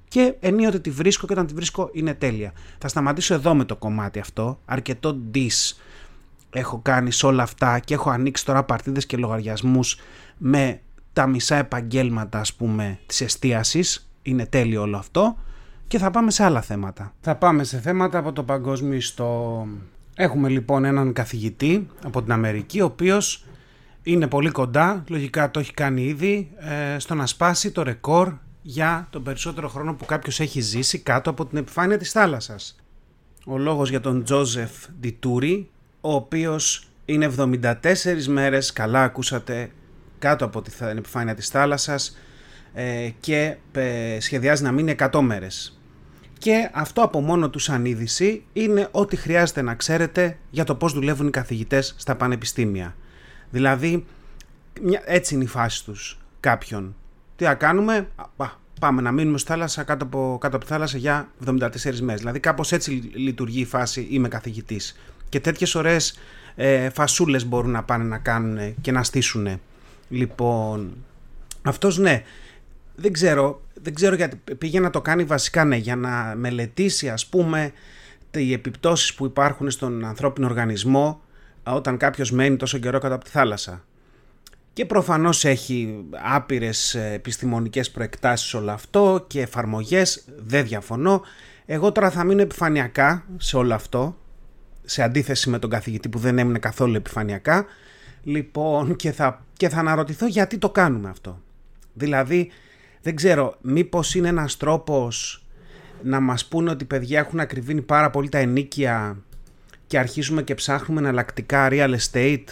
και 0.07 0.35
ενίοτε 0.39 0.79
τη 0.79 0.89
βρίσκω 0.89 1.27
και 1.27 1.33
όταν 1.33 1.47
τη 1.47 1.53
βρίσκω 1.53 1.89
είναι 1.93 2.13
τέλεια. 2.13 2.53
Θα 2.77 2.87
σταματήσω 2.87 3.33
εδώ 3.33 3.55
με 3.55 3.65
το 3.65 3.75
κομμάτι 3.75 4.19
αυτό, 4.19 4.59
αρκετό 4.65 5.19
dis 5.33 5.75
έχω 6.49 6.79
κάνει 6.81 7.11
σε 7.11 7.25
όλα 7.25 7.43
αυτά 7.43 7.79
και 7.79 7.93
έχω 7.93 8.09
ανοίξει 8.09 8.45
τώρα 8.45 8.63
παρτίδες 8.63 9.05
και 9.05 9.17
λογαριασμούς 9.17 9.99
με 10.37 10.81
τα 11.13 11.27
μισά 11.27 11.55
επαγγέλματα 11.55 12.39
ας 12.39 12.53
πούμε 12.53 12.99
της 13.05 13.21
εστίασης, 13.21 14.09
είναι 14.21 14.45
τέλειο 14.45 14.81
όλο 14.81 14.97
αυτό 14.97 15.37
και 15.87 15.97
θα 15.97 16.11
πάμε 16.11 16.31
σε 16.31 16.43
άλλα 16.43 16.61
θέματα. 16.61 17.13
Θα 17.21 17.35
πάμε 17.35 17.63
σε 17.63 17.79
θέματα 17.79 18.17
από 18.17 18.33
το 18.33 18.43
παγκόσμιο 18.43 18.93
ιστό. 18.93 19.67
Έχουμε 20.15 20.49
λοιπόν 20.49 20.85
έναν 20.85 21.13
καθηγητή 21.13 21.87
από 22.03 22.21
την 22.21 22.31
Αμερική, 22.31 22.81
ο 22.81 22.85
οποίος 22.85 23.45
είναι 24.03 24.27
πολύ 24.27 24.49
κοντά, 24.49 25.03
λογικά 25.07 25.51
το 25.51 25.59
έχει 25.59 25.73
κάνει 25.73 26.03
ήδη, 26.03 26.51
ε, 26.57 26.99
στο 26.99 27.15
να 27.15 27.25
σπάσει 27.25 27.71
το 27.71 27.83
ρεκόρ 27.83 28.33
για 28.61 29.07
τον 29.09 29.23
περισσότερο 29.23 29.67
χρόνο 29.69 29.93
που 29.93 30.05
κάποιος 30.05 30.39
έχει 30.39 30.61
ζήσει 30.61 30.99
κάτω 30.99 31.29
από 31.29 31.45
την 31.45 31.57
επιφάνεια 31.57 31.97
της 31.97 32.11
θάλασσας. 32.11 32.75
Ο 33.45 33.57
λόγος 33.57 33.89
για 33.89 33.99
τον 33.99 34.23
Τζόζεφ 34.23 34.71
Ντιτούρι, 34.99 35.69
ο 36.01 36.13
οποίος 36.13 36.87
είναι 37.05 37.25
74 37.25 38.27
μέρες, 38.27 38.73
καλά 38.73 39.03
ακούσατε, 39.03 39.71
κάτω 40.21 40.45
από 40.45 40.61
την 40.61 40.73
επιφάνεια 40.97 41.35
της 41.35 41.47
θάλασσας 41.47 42.17
ε, 42.73 43.09
και 43.19 43.55
ε, 43.71 44.17
σχεδιάζει 44.19 44.63
να 44.63 44.71
μείνει 44.71 44.95
100 44.99 45.19
μέρες 45.21 45.81
και 46.41 46.69
αυτό 46.73 47.01
από 47.01 47.21
μόνο 47.21 47.49
τους 47.49 47.63
σαν 47.63 47.85
είδηση 47.85 48.43
είναι 48.53 48.87
ό,τι 48.91 49.15
χρειάζεται 49.15 49.61
να 49.61 49.75
ξέρετε 49.75 50.37
για 50.49 50.63
το 50.63 50.75
πώς 50.75 50.93
δουλεύουν 50.93 51.27
οι 51.27 51.29
καθηγητές 51.29 51.95
στα 51.97 52.15
πανεπιστήμια. 52.15 52.95
Δηλαδή, 53.49 54.05
έτσι 55.05 55.33
είναι 55.33 55.43
η 55.43 55.47
φάση 55.47 55.85
τους 55.85 56.19
κάποιον. 56.39 56.95
Τι 57.35 57.45
θα 57.45 57.53
κάνουμε, 57.53 58.07
πάμε 58.79 59.01
να 59.01 59.11
μείνουμε 59.11 59.37
στη 59.37 59.51
θάλασσα 59.51 59.83
κάτω 59.83 60.03
από, 60.05 60.37
κάτω 60.41 60.55
από 60.55 60.65
τη 60.65 60.71
θάλασσα 60.71 60.97
για 60.97 61.29
74 61.45 61.69
μέρες. 61.99 62.19
Δηλαδή 62.19 62.39
κάπως 62.39 62.71
έτσι 62.71 62.91
λειτουργεί 63.13 63.59
η 63.59 63.65
φάση 63.65 64.07
είμαι 64.09 64.27
καθηγητής. 64.27 64.99
Και 65.29 65.39
τέτοιες 65.39 65.75
ωραίες 65.75 66.19
ε, 66.55 66.89
φασούλες 66.89 67.45
μπορούν 67.45 67.71
να 67.71 67.83
πάνε 67.83 68.03
να 68.03 68.17
κάνουν 68.17 68.75
και 68.81 68.91
να 68.91 69.03
στήσουν. 69.03 69.59
Λοιπόν, 70.11 71.05
αυτός 71.61 71.97
ναι, 71.97 72.23
δεν 72.95 73.13
ξέρω, 73.13 73.61
δεν 73.73 73.93
ξέρω 73.93 74.15
γιατί 74.15 74.41
πήγε 74.57 74.79
να 74.79 74.89
το 74.89 75.01
κάνει 75.01 75.23
βασικά 75.23 75.65
ναι, 75.65 75.75
για 75.75 75.95
να 75.95 76.33
μελετήσει 76.35 77.09
ας 77.09 77.25
πούμε 77.25 77.71
οι 78.31 78.53
επιπτώσεις 78.53 79.13
που 79.13 79.25
υπάρχουν 79.25 79.71
στον 79.71 80.05
ανθρώπινο 80.05 80.47
οργανισμό 80.47 81.21
όταν 81.63 81.97
κάποιος 81.97 82.31
μένει 82.31 82.57
τόσο 82.57 82.77
καιρό 82.77 82.99
κάτω 82.99 83.15
από 83.15 83.23
τη 83.23 83.29
θάλασσα. 83.29 83.83
Και 84.73 84.85
προφανώς 84.85 85.45
έχει 85.45 86.05
άπειρες 86.11 86.95
επιστημονικές 86.95 87.91
προεκτάσεις 87.91 88.53
όλο 88.53 88.71
αυτό 88.71 89.25
και 89.27 89.41
εφαρμογές, 89.41 90.23
δεν 90.37 90.65
διαφωνώ. 90.65 91.21
Εγώ 91.65 91.91
τώρα 91.91 92.11
θα 92.11 92.23
μείνω 92.23 92.41
επιφανειακά 92.41 93.25
σε 93.37 93.57
όλο 93.57 93.73
αυτό, 93.73 94.17
σε 94.83 95.03
αντίθεση 95.03 95.49
με 95.49 95.59
τον 95.59 95.69
καθηγητή 95.69 96.09
που 96.09 96.19
δεν 96.19 96.37
έμεινε 96.37 96.59
καθόλου 96.59 96.95
επιφανειακά. 96.95 97.65
Λοιπόν, 98.23 98.95
και 98.95 99.11
θα, 99.11 99.45
και 99.53 99.69
θα 99.69 99.79
αναρωτηθώ 99.79 100.27
γιατί 100.27 100.57
το 100.57 100.69
κάνουμε 100.69 101.09
αυτό. 101.09 101.41
Δηλαδή, 101.93 102.51
δεν 103.01 103.15
ξέρω, 103.15 103.55
μήπως 103.61 104.15
είναι 104.15 104.27
ένας 104.27 104.57
τρόπος 104.57 105.45
να 106.03 106.19
μας 106.19 106.45
πούνε 106.45 106.69
ότι 106.69 106.85
παιδιά 106.85 107.19
έχουν 107.19 107.39
ακριβήνει 107.39 107.81
πάρα 107.81 108.09
πολύ 108.09 108.29
τα 108.29 108.37
ενίκια 108.37 109.17
και 109.87 109.99
αρχίζουμε 109.99 110.43
και 110.43 110.55
ψάχνουμε 110.55 110.99
εναλλακτικά 110.99 111.67
real 111.71 111.95
estate. 111.95 112.45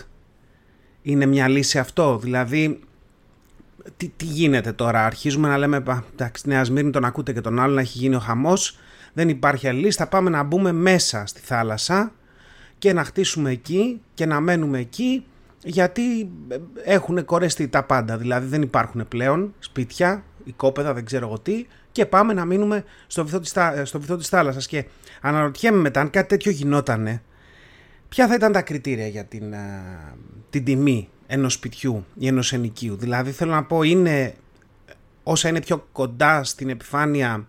Είναι 1.02 1.26
μια 1.26 1.48
λύση 1.48 1.80
αυτό; 1.80 2.18
Δηλαδή, 2.18 2.80
τι, 3.98 4.08
τι 4.08 4.26
γίνεται 4.26 4.72
τώρα; 4.72 5.06
Αρχίζουμε 5.06 5.48
να 5.48 5.58
λέμε, 5.58 5.84
εντάξει, 6.12 6.48
Νέα 6.48 6.64
Σμύρνη 6.64 6.92
τον 6.92 7.06
ακούτε 7.06 7.34
και 7.34 7.42
τον 7.42 7.60
άλλο 7.60 7.74
να 7.74 7.82
έχει 7.82 7.98
γίνει 7.98 8.16
ο 8.16 8.20
χαμός. 8.20 8.78
Δεν 9.14 9.30
υπάρχει 9.30 9.68
άλλη 9.68 9.80
λύση. 9.80 9.98
Θα 9.98 10.08
πάμε 10.08 10.30
να 10.30 10.44
μπούμε 10.44 10.72
μέσα 10.72 11.26
στη 11.26 11.42
θάλασσα 11.42 12.12
και 12.78 12.94
να 12.94 13.04
χτίσουμε 13.04 13.52
εκεί 13.52 14.02
και 14.14 14.26
να 14.26 14.40
μένουμε 14.40 14.80
εκεί 14.80 15.26
γιατί 15.64 16.30
έχουν 16.84 17.26
κορεστεί 17.26 17.68
τα 17.68 17.84
πάντα. 17.84 18.18
Δηλαδή 18.18 18.48
δεν 18.48 18.62
υπάρχουν 18.62 19.08
πλέον 19.08 19.54
σπίτια, 19.60 20.24
οικόπεδα, 20.44 20.94
δεν 20.94 21.06
ξέρω 21.06 21.28
εγώ 21.28 21.40
τι 21.40 21.66
και 21.92 22.06
πάμε 22.06 22.34
να 22.34 22.46
μείνουμε 22.46 22.84
στο 23.08 23.26
βυθό 23.26 23.40
της, 23.40 23.54
στο 23.84 24.00
βυθό 24.00 24.18
της 24.18 24.28
θάλασσας 24.28 24.68
και 24.68 24.86
αναρωτιέμαι 25.22 25.78
μετά 25.78 26.00
αν 26.00 26.10
κάτι 26.10 26.28
τέτοιο 26.28 26.52
γινότανε 26.52 27.22
ποια 28.10 28.28
θα 28.28 28.34
ήταν 28.34 28.52
τα 28.52 28.62
κριτήρια 28.62 29.08
για 29.08 29.26
την, 29.26 29.54
την 30.50 30.64
τιμή 30.64 31.10
ενός 31.28 31.54
σπιτιού 31.54 32.06
ή 32.20 32.28
ενός 32.28 32.54
ενοικίου. 32.54 32.96
Δηλαδή 32.96 33.32
θέλω 33.32 33.52
να 33.52 33.64
πω 33.64 33.84
είναι 33.84 34.36
όσα 35.24 35.50
είναι 35.50 35.62
πιο 35.62 35.88
κοντά 35.92 36.44
στην 36.44 36.70
επιφάνεια 36.70 37.48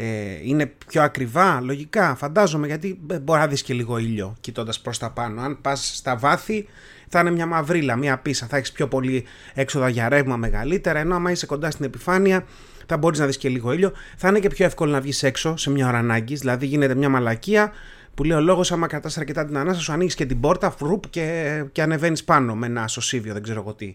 ε, 0.00 0.38
είναι 0.42 0.72
πιο 0.86 1.02
ακριβά, 1.02 1.60
λογικά, 1.60 2.14
φαντάζομαι, 2.14 2.66
γιατί 2.66 2.98
μπορεί 3.00 3.40
να 3.40 3.46
δεις 3.46 3.62
και 3.62 3.74
λίγο 3.74 3.98
ήλιο 3.98 4.36
κοιτώντας 4.40 4.80
προς 4.80 4.98
τα 4.98 5.10
πάνω. 5.10 5.40
Αν 5.40 5.60
πας 5.60 5.96
στα 5.96 6.16
βάθη 6.16 6.66
θα 7.08 7.20
είναι 7.20 7.30
μια 7.30 7.46
μαυρίλα, 7.46 7.96
μια 7.96 8.18
πίσα, 8.18 8.46
θα 8.46 8.56
έχεις 8.56 8.72
πιο 8.72 8.88
πολύ 8.88 9.24
έξοδα 9.54 9.88
για 9.88 10.08
ρεύμα 10.08 10.36
μεγαλύτερα, 10.36 10.98
ενώ 10.98 11.14
άμα 11.14 11.30
είσαι 11.30 11.46
κοντά 11.46 11.70
στην 11.70 11.84
επιφάνεια 11.84 12.44
θα 12.86 12.96
μπορείς 12.96 13.18
να 13.18 13.26
δεις 13.26 13.36
και 13.36 13.48
λίγο 13.48 13.72
ήλιο. 13.72 13.92
Θα 14.16 14.28
είναι 14.28 14.38
και 14.38 14.48
πιο 14.48 14.64
εύκολο 14.64 14.90
να 14.90 15.00
βγεις 15.00 15.22
έξω 15.22 15.56
σε 15.56 15.70
μια 15.70 15.88
ώρα 15.88 15.98
ανάγκης, 15.98 16.40
δηλαδή 16.40 16.66
γίνεται 16.66 16.94
μια 16.94 17.08
μαλακία 17.08 17.72
που 18.14 18.24
λέει 18.24 18.36
ο 18.36 18.40
λόγος, 18.40 18.72
άμα 18.72 18.86
κρατάς 18.86 19.18
αρκετά 19.18 19.44
την 19.44 19.56
ανάσα, 19.56 19.80
σου 19.80 19.92
ανοίγεις 19.92 20.14
και 20.14 20.26
την 20.26 20.40
πόρτα, 20.40 20.70
φρουπ 20.70 21.08
και, 21.10 21.64
και 21.72 21.82
ανεβαίνεις 21.82 22.24
πάνω 22.24 22.54
με 22.54 22.66
ένα 22.66 22.88
σωσίβιο, 22.88 23.32
δεν 23.32 23.42
ξέρω 23.42 23.60
εγώ 23.60 23.74
τι. 23.74 23.94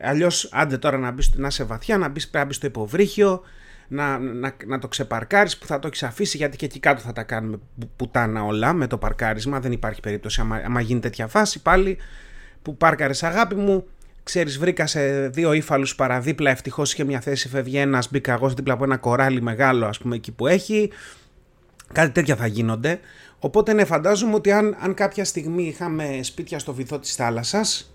Αλλιώς, 0.00 0.48
άντε 0.52 0.78
τώρα 0.78 0.98
να, 0.98 1.10
μπεις, 1.10 1.32
να 1.36 1.46
είσαι 1.46 1.64
βαθιά, 1.64 1.98
να 1.98 2.08
μπεις 2.08 2.28
πρέπει 2.28 2.54
στο 2.54 2.66
υποβρύχιο, 2.66 3.42
να, 3.88 4.18
να, 4.18 4.56
να 4.66 4.78
το 4.78 4.88
ξεπαρκάρεις 4.88 5.58
που 5.58 5.66
θα 5.66 5.78
το 5.78 5.86
έχεις 5.86 6.02
αφήσει, 6.02 6.36
γιατί 6.36 6.56
και 6.56 6.64
εκεί 6.64 6.80
κάτω 6.80 7.00
θα 7.00 7.12
τα 7.12 7.22
κάνουμε 7.22 7.58
πουτάνα 7.96 8.44
όλα 8.44 8.72
με 8.72 8.86
το 8.86 8.98
παρκάρισμα. 8.98 9.60
Δεν 9.60 9.72
υπάρχει 9.72 10.00
περίπτωση, 10.00 10.40
άμα, 10.40 10.62
άμα 10.64 10.80
γίνει 10.80 11.00
τέτοια 11.00 11.26
φάση, 11.26 11.62
πάλι 11.62 11.98
που 12.62 12.76
πάρκαρες 12.76 13.22
αγάπη 13.22 13.54
μου, 13.54 13.86
ξέρεις, 14.22 14.58
βρήκα 14.58 14.86
σε 14.86 15.28
δύο 15.28 15.52
ύφαλους 15.52 15.94
παραδίπλα. 15.94 16.50
Ευτυχώς 16.50 16.92
είχε 16.92 17.04
μια 17.04 17.20
θέση, 17.20 17.48
φεύγει 17.48 17.76
ένας, 17.76 18.10
μπήκα 18.10 18.32
εγώ 18.32 18.48
δίπλα 18.48 18.74
από 18.74 18.84
ένα 18.84 18.96
κοράλι 18.96 19.42
μεγάλο, 19.42 19.86
ας 19.86 19.98
πούμε, 19.98 20.16
εκεί 20.16 20.32
που 20.32 20.46
έχει. 20.46 20.90
Κάτι 21.92 22.10
τέτοια 22.10 22.36
θα 22.36 22.46
γίνονται. 22.46 23.00
Οπότε 23.38 23.72
ναι, 23.72 23.84
φαντάζομαι 23.84 24.34
ότι 24.34 24.52
αν, 24.52 24.76
αν 24.80 24.94
κάποια 24.94 25.24
στιγμή 25.24 25.62
είχαμε 25.62 26.20
σπίτια 26.22 26.58
στο 26.58 26.74
βυθό 26.74 26.98
της 26.98 27.14
θάλασσας, 27.14 27.94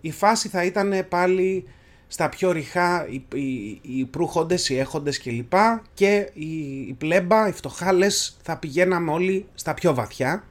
η 0.00 0.10
φάση 0.10 0.48
θα 0.48 0.64
ήταν 0.64 1.06
πάλι 1.08 1.68
στα 2.12 2.28
πιο 2.28 2.52
ρηχά 2.52 3.06
οι, 3.08 3.24
οι, 3.34 3.80
οι 3.82 4.04
προύχοντες, 4.04 4.68
οι 4.68 4.78
έχοντες 4.78 5.20
κλπ. 5.20 5.52
Και 5.94 6.30
η, 6.32 6.80
η 6.88 6.94
πλέμπα, 6.98 7.48
οι 7.48 7.52
φτωχάλες 7.52 8.36
θα 8.42 8.56
πηγαίναμε 8.56 9.10
όλοι 9.10 9.46
στα 9.54 9.74
πιο 9.74 9.94
βαθιά, 9.94 10.44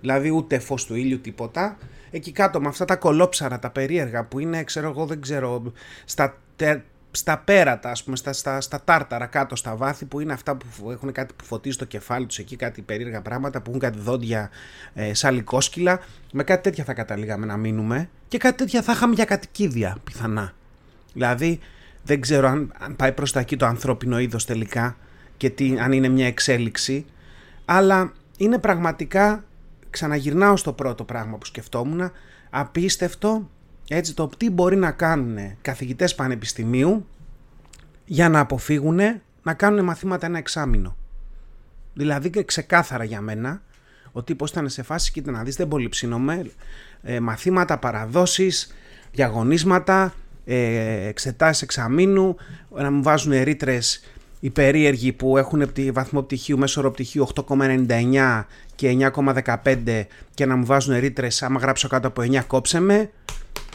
δηλαδή 0.00 0.30
ούτε 0.30 0.58
φως 0.58 0.84
του 0.84 0.94
ήλιου 0.94 1.20
τίποτα. 1.20 1.76
Εκεί 2.10 2.32
κάτω 2.32 2.60
με 2.60 2.68
αυτά 2.68 2.84
τα 2.84 2.96
κολόψαρα, 2.96 3.58
τα 3.58 3.70
περίεργα 3.70 4.24
που 4.24 4.38
είναι, 4.38 4.64
ξέρω 4.64 4.88
εγώ 4.88 5.06
δεν 5.06 5.20
ξέρω, 5.20 5.72
στα 6.04 6.36
στα 7.16 7.38
πέρατα, 7.38 7.90
ας 7.90 8.04
πούμε, 8.04 8.16
στα, 8.16 8.32
στα, 8.32 8.60
στα 8.60 8.80
τάρταρα 8.84 9.26
κάτω 9.26 9.56
στα 9.56 9.76
βάθη 9.76 10.04
που 10.04 10.20
είναι 10.20 10.32
αυτά 10.32 10.56
που 10.56 10.90
έχουν 10.90 11.12
κάτι 11.12 11.34
που 11.36 11.44
φωτίζει 11.44 11.76
το 11.76 11.84
κεφάλι 11.84 12.26
τους 12.26 12.38
εκεί, 12.38 12.56
κάτι 12.56 12.82
περίεργα 12.82 13.22
πράγματα 13.22 13.60
που 13.60 13.68
έχουν 13.68 13.80
κάτι 13.80 13.98
δόντια 13.98 14.50
ε, 14.94 15.14
σαν 15.14 15.34
λικόσκυλα. 15.34 16.00
Με 16.32 16.44
κάτι 16.44 16.62
τέτοια 16.62 16.84
θα 16.84 16.94
καταλήγαμε 16.94 17.46
να 17.46 17.56
μείνουμε 17.56 18.08
και 18.28 18.38
κάτι 18.38 18.56
τέτοια 18.56 18.82
θα 18.82 18.92
είχαμε 18.92 19.14
για 19.14 19.24
κατοικίδια 19.24 19.96
πιθανά. 20.04 20.52
Δηλαδή 21.14 21.60
δεν 22.02 22.20
ξέρω 22.20 22.48
αν, 22.48 22.72
αν 22.78 22.96
πάει 22.96 23.12
προς 23.12 23.32
τα 23.32 23.40
εκεί 23.40 23.56
το 23.56 23.66
ανθρώπινο 23.66 24.18
είδος 24.18 24.44
τελικά 24.44 24.96
και 25.36 25.50
τι, 25.50 25.78
αν 25.78 25.92
είναι 25.92 26.08
μια 26.08 26.26
εξέλιξη 26.26 27.04
αλλά 27.64 28.12
είναι 28.36 28.58
πραγματικά 28.58 29.44
ξαναγυρνάω 29.90 30.56
στο 30.56 30.72
πρώτο 30.72 31.04
πράγμα 31.04 31.36
που 31.36 31.44
σκεφτόμουν 31.44 32.10
απίστευτο 32.50 33.50
έτσι 33.88 34.14
το 34.14 34.28
τι 34.36 34.50
μπορεί 34.50 34.76
να 34.76 34.90
κάνουν 34.90 35.38
καθηγητές 35.62 36.14
πανεπιστημίου 36.14 37.06
για 38.04 38.28
να 38.28 38.40
αποφύγουν 38.40 39.00
να 39.42 39.54
κάνουν 39.54 39.84
μαθήματα 39.84 40.26
ένα 40.26 40.38
εξάμεινο. 40.38 40.96
Δηλαδή 41.94 42.30
και 42.30 42.44
ξεκάθαρα 42.44 43.04
για 43.04 43.20
μένα 43.20 43.62
ο 44.12 44.22
τύπος 44.22 44.50
ήταν 44.50 44.68
σε 44.68 44.82
φάση, 44.82 45.12
κοίτα 45.12 45.30
να 45.30 45.42
δεις 45.42 45.56
δεν 45.56 45.68
πολύ 45.68 45.88
ψήνομαι, 45.88 46.50
ε, 47.02 47.20
μαθήματα, 47.20 47.78
παραδόσεις, 47.78 48.74
διαγωνίσματα, 49.12 50.14
ε, 50.44 51.08
εξετάσεις 51.08 51.62
εξαμήνου, 51.62 52.36
να 52.70 52.90
μου 52.90 53.02
βάζουν 53.02 53.42
ρήτρες 53.42 54.02
οι 54.40 54.50
περίεργοι 54.50 55.12
που 55.12 55.36
έχουν 55.38 55.72
βαθμό 55.92 56.22
πτυχίου, 56.22 56.58
μέσο 56.58 56.80
όρο 56.80 56.90
πτυχίου 56.90 57.26
8,99 57.34 58.44
και 58.74 59.10
9,15 59.14 60.02
και 60.34 60.46
να 60.46 60.56
μου 60.56 60.64
βάζουν 60.64 60.98
ρήτρες 60.98 61.42
άμα 61.42 61.60
γράψω 61.60 61.88
κάτω 61.88 62.08
από 62.08 62.22
9 62.22 62.40
κόψε 62.46 62.80
με. 62.80 63.10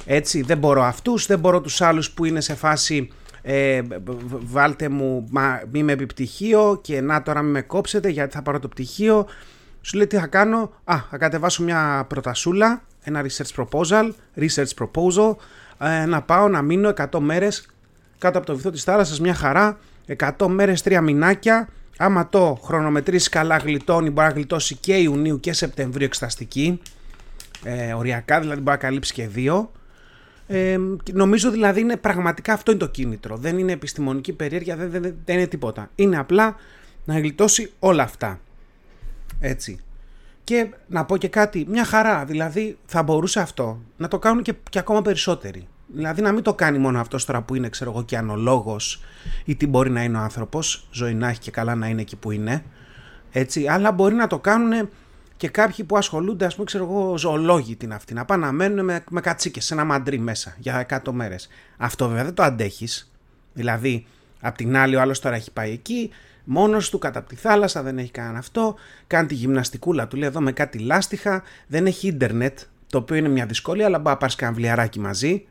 Έτσι, 0.06 0.42
δεν 0.42 0.58
μπορώ 0.58 0.84
αυτούς, 0.84 1.26
δεν 1.26 1.40
μπορώ 1.40 1.62
τους 1.62 1.82
άλλους 1.82 2.12
που 2.12 2.26
είναι 2.26 2.42
σε 2.42 2.56
φάση 2.56 3.10
ε, 3.42 3.82
βάλτε 4.30 4.90
μου, 4.90 5.28
μα, 5.32 5.62
μη 5.72 5.84
με 5.84 5.92
επιπτυχίο 5.92 6.80
και 6.84 7.02
να 7.02 7.22
τώρα 7.22 7.42
μην 7.42 7.52
με 7.52 7.62
κόψετε 7.62 8.10
γιατί 8.10 8.36
θα 8.36 8.42
πάρω 8.42 8.60
το 8.60 8.68
πτυχίο. 8.68 9.28
Σου 9.82 9.98
λέει 9.98 10.08
τι 10.08 10.18
θα 10.18 10.28
κάνω, 10.28 10.72
α, 10.84 10.96
θα 11.10 11.18
κατεβάσω 11.18 11.64
μια 11.64 12.06
προτασούλα, 12.10 12.82
ένα 13.04 13.26
research 13.26 13.64
proposal, 13.64 14.12
research 14.38 14.72
proposal, 14.80 15.36
ε, 15.80 16.06
να 16.06 16.22
πάω 16.22 16.48
να 16.48 16.62
μείνω 16.62 16.94
100 16.96 17.20
μέρες 17.20 17.68
κάτω 18.18 18.38
από 18.38 18.48
το 18.48 18.56
βυθό 18.56 18.72
της 18.72 18.84
θάλασσας, 18.84 19.20
μια 19.20 19.34
χαρά, 19.34 19.78
100 20.38 20.48
μέρες, 20.48 20.82
τρία 20.82 21.02
μηνάκια, 21.02 21.68
άμα 21.98 22.30
το 22.30 22.60
χρονομετρήσεις 22.64 23.30
καλά 23.30 23.58
γλιτώνει, 23.58 24.10
μπορεί 24.10 24.28
να 24.28 24.34
γλιτώσει 24.34 24.76
και 24.76 24.94
Ιουνίου 24.94 25.40
και 25.40 25.54
Σεπτεμβρίου 25.54 26.06
εξεταστική, 26.06 26.82
ε, 27.64 27.94
οριακά 27.94 28.40
δηλαδή 28.40 28.62
μπορεί 28.62 28.72
να 28.72 28.78
καλύψει 28.78 29.14
και 29.14 29.28
δύο 29.28 29.72
ε, 30.52 30.78
νομίζω 31.14 31.52
δηλαδή 31.52 31.80
είναι 31.80 31.98
πραγματικά 31.98 32.54
αυτό 32.54 32.72
είναι 32.72 32.80
το 32.80 32.88
κίνητρο. 32.88 33.38
Δεν 33.38 33.58
είναι 33.58 33.72
επιστημονική 33.72 34.34
περιέργεια, 34.34 34.76
δεν, 34.76 34.92
δεν, 34.92 35.02
δεν 35.26 35.38
είναι 35.38 35.48
τίποτα. 35.48 35.90
Είναι 35.96 36.18
απλά 36.18 36.56
να 37.06 37.20
γλιτώσει 37.20 37.72
όλα 37.80 38.04
αυτά. 38.04 38.40
Έτσι. 39.40 39.80
Και 40.50 40.70
να 40.88 41.06
πω 41.06 41.18
και 41.18 41.28
κάτι, 41.28 41.66
μια 41.70 41.86
χαρά, 41.86 42.26
δηλαδή 42.26 42.78
θα 42.86 43.04
μπορούσε 43.04 43.40
αυτό 43.40 43.82
να 43.98 44.08
το 44.08 44.20
κάνουν 44.20 44.44
και, 44.44 44.54
και 44.70 44.80
ακόμα 44.80 45.02
περισσότεροι. 45.02 45.68
Δηλαδή 45.88 46.22
να 46.22 46.32
μην 46.32 46.44
το 46.44 46.54
κάνει 46.54 46.78
μόνο 46.78 47.00
αυτός 47.00 47.26
τώρα 47.26 47.42
που 47.42 47.56
είναι 47.56 47.70
ξέρω 47.70 47.92
εγώ 47.92 48.04
και 48.04 48.18
ανολόγος 48.18 49.02
ή 49.46 49.56
τι 49.56 49.68
μπορεί 49.68 49.90
να 49.90 50.04
είναι 50.04 50.18
ο 50.18 50.20
άνθρωπος, 50.20 50.88
ζωή 50.92 51.14
να 51.14 51.28
έχει 51.28 51.40
και 51.40 51.52
καλά 51.52 51.76
να 51.76 51.88
είναι 51.88 52.02
εκεί 52.02 52.16
που 52.16 52.32
είναι, 52.32 52.64
έτσι, 53.32 53.68
αλλά 53.68 53.92
μπορεί 53.92 54.16
να 54.16 54.28
το 54.28 54.40
κάνουν 54.40 54.90
και 55.38 55.50
κάποιοι 55.50 55.86
που 55.86 55.98
ασχολούνται, 55.98 56.46
ας 56.46 56.54
πούμε, 56.54 56.66
ξέρω 56.66 56.84
εγώ, 56.84 57.18
ζωολόγοι 57.18 57.76
την 57.76 57.94
αυτή, 57.94 58.14
να 58.14 58.26
πάνε 58.26 58.46
να 58.46 58.52
μένουν 58.52 58.86
με, 58.86 59.04
με 59.10 59.22
κατσίκες 59.22 59.66
σε 59.66 59.74
ένα 59.74 59.84
μαντρί 59.84 60.20
μέσα 60.20 60.56
για 60.58 60.86
100 60.90 61.12
μέρες. 61.12 61.48
Αυτό 61.78 62.08
βέβαια 62.08 62.24
δεν 62.24 62.34
το 62.34 62.44
αντέχεις. 62.44 63.12
Δηλαδή, 63.54 64.06
απ' 64.40 64.56
την 64.56 64.78
άλλη, 64.78 64.96
ο 64.96 65.02
άλλος 65.02 65.20
τώρα 65.20 65.36
έχει 65.36 65.52
πάει 65.52 65.72
εκεί, 65.72 66.10
μόνος 66.44 66.90
του 66.90 66.98
κατά 66.98 67.24
τη 67.24 67.36
θάλασσα, 67.36 67.84
δεν 67.84 67.98
έχει 67.98 68.12
κανένα 68.12 68.38
αυτό. 68.38 68.76
Κάνει 69.08 69.28
τη 69.28 69.34
γυμναστικούλα 69.34 70.08
του, 70.08 70.18
λέει 70.18 70.30
εδώ 70.30 70.42
με 70.42 70.52
κάτι 70.52 70.78
λάστιχα. 70.78 71.44
Δεν 71.68 71.86
έχει 71.86 72.08
ίντερνετ, 72.08 72.60
το 72.90 72.98
οποίο 72.98 73.16
είναι 73.16 73.30
μια 73.30 73.46
δυσκολία, 73.46 73.86
αλλά 73.86 73.98
μπορεί 73.98 74.10
να 74.10 74.18
πάρεις 74.18 74.36
κανένα 74.36 74.58
βιβλιαράκι 74.58 75.00
μαζί. 75.00 75.48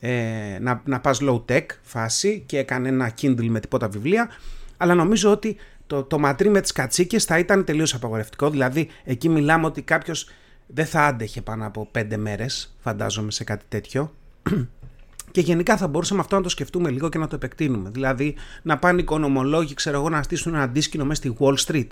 Ε, 0.00 0.58
να, 0.60 0.82
να 0.84 1.00
πας 1.00 1.18
low 1.22 1.44
tech 1.48 1.66
φάση 1.82 2.42
και 2.46 2.58
έκανε 2.58 2.88
ένα 2.88 3.12
Kindle 3.20 3.48
με 3.48 3.60
τίποτα 3.60 3.88
βιβλία 3.88 4.28
αλλά 4.78 4.94
νομίζω 4.94 5.30
ότι 5.30 5.56
το, 5.86 6.02
το 6.02 6.18
ματρί 6.18 6.48
με 6.48 6.60
τις 6.60 6.72
κατσίκες 6.72 7.24
θα 7.24 7.38
ήταν 7.38 7.64
τελείως 7.64 7.94
απαγορευτικό. 7.94 8.50
Δηλαδή 8.50 8.88
εκεί 9.04 9.28
μιλάμε 9.28 9.66
ότι 9.66 9.82
κάποιος 9.82 10.28
δεν 10.66 10.86
θα 10.86 11.04
άντεχε 11.04 11.42
πάνω 11.42 11.66
από 11.66 11.88
πέντε 11.90 12.16
μέρες, 12.16 12.76
φαντάζομαι 12.80 13.30
σε 13.30 13.44
κάτι 13.44 13.64
τέτοιο. 13.68 14.12
Και 15.38 15.44
γενικά 15.44 15.76
θα 15.76 15.88
μπορούσαμε 15.88 16.20
αυτό 16.20 16.36
να 16.36 16.42
το 16.42 16.48
σκεφτούμε 16.48 16.90
λίγο 16.90 17.08
και 17.08 17.18
να 17.18 17.26
το 17.26 17.34
επεκτείνουμε. 17.34 17.90
Δηλαδή 17.90 18.36
να 18.62 18.78
πάνε 18.78 19.00
οικονομολόγοι, 19.00 19.74
ξέρω 19.74 19.98
εγώ, 19.98 20.08
να 20.08 20.22
στήσουν 20.22 20.54
ένα 20.54 20.62
αντίσκηνο 20.62 21.04
μέσα 21.04 21.20
στη 21.20 21.36
Wall 21.38 21.54
Street 21.66 21.86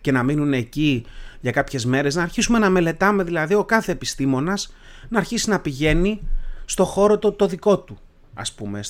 και 0.00 0.12
να 0.12 0.22
μείνουν 0.22 0.52
εκεί 0.52 1.04
για 1.40 1.50
κάποιες 1.50 1.84
μέρες, 1.84 2.14
να 2.14 2.22
αρχίσουμε 2.22 2.58
να 2.58 2.70
μελετάμε, 2.70 3.22
δηλαδή 3.22 3.54
ο 3.54 3.64
κάθε 3.64 3.92
επιστήμονας 3.92 4.74
να 5.08 5.18
αρχίσει 5.18 5.50
να 5.50 5.60
πηγαίνει 5.60 6.20
στο 6.64 6.84
χώρο 6.84 7.18
το, 7.18 7.32
το 7.32 7.46
δικό 7.46 7.78
του, 7.78 7.98
ας 8.34 8.52
πούμε, 8.52 8.80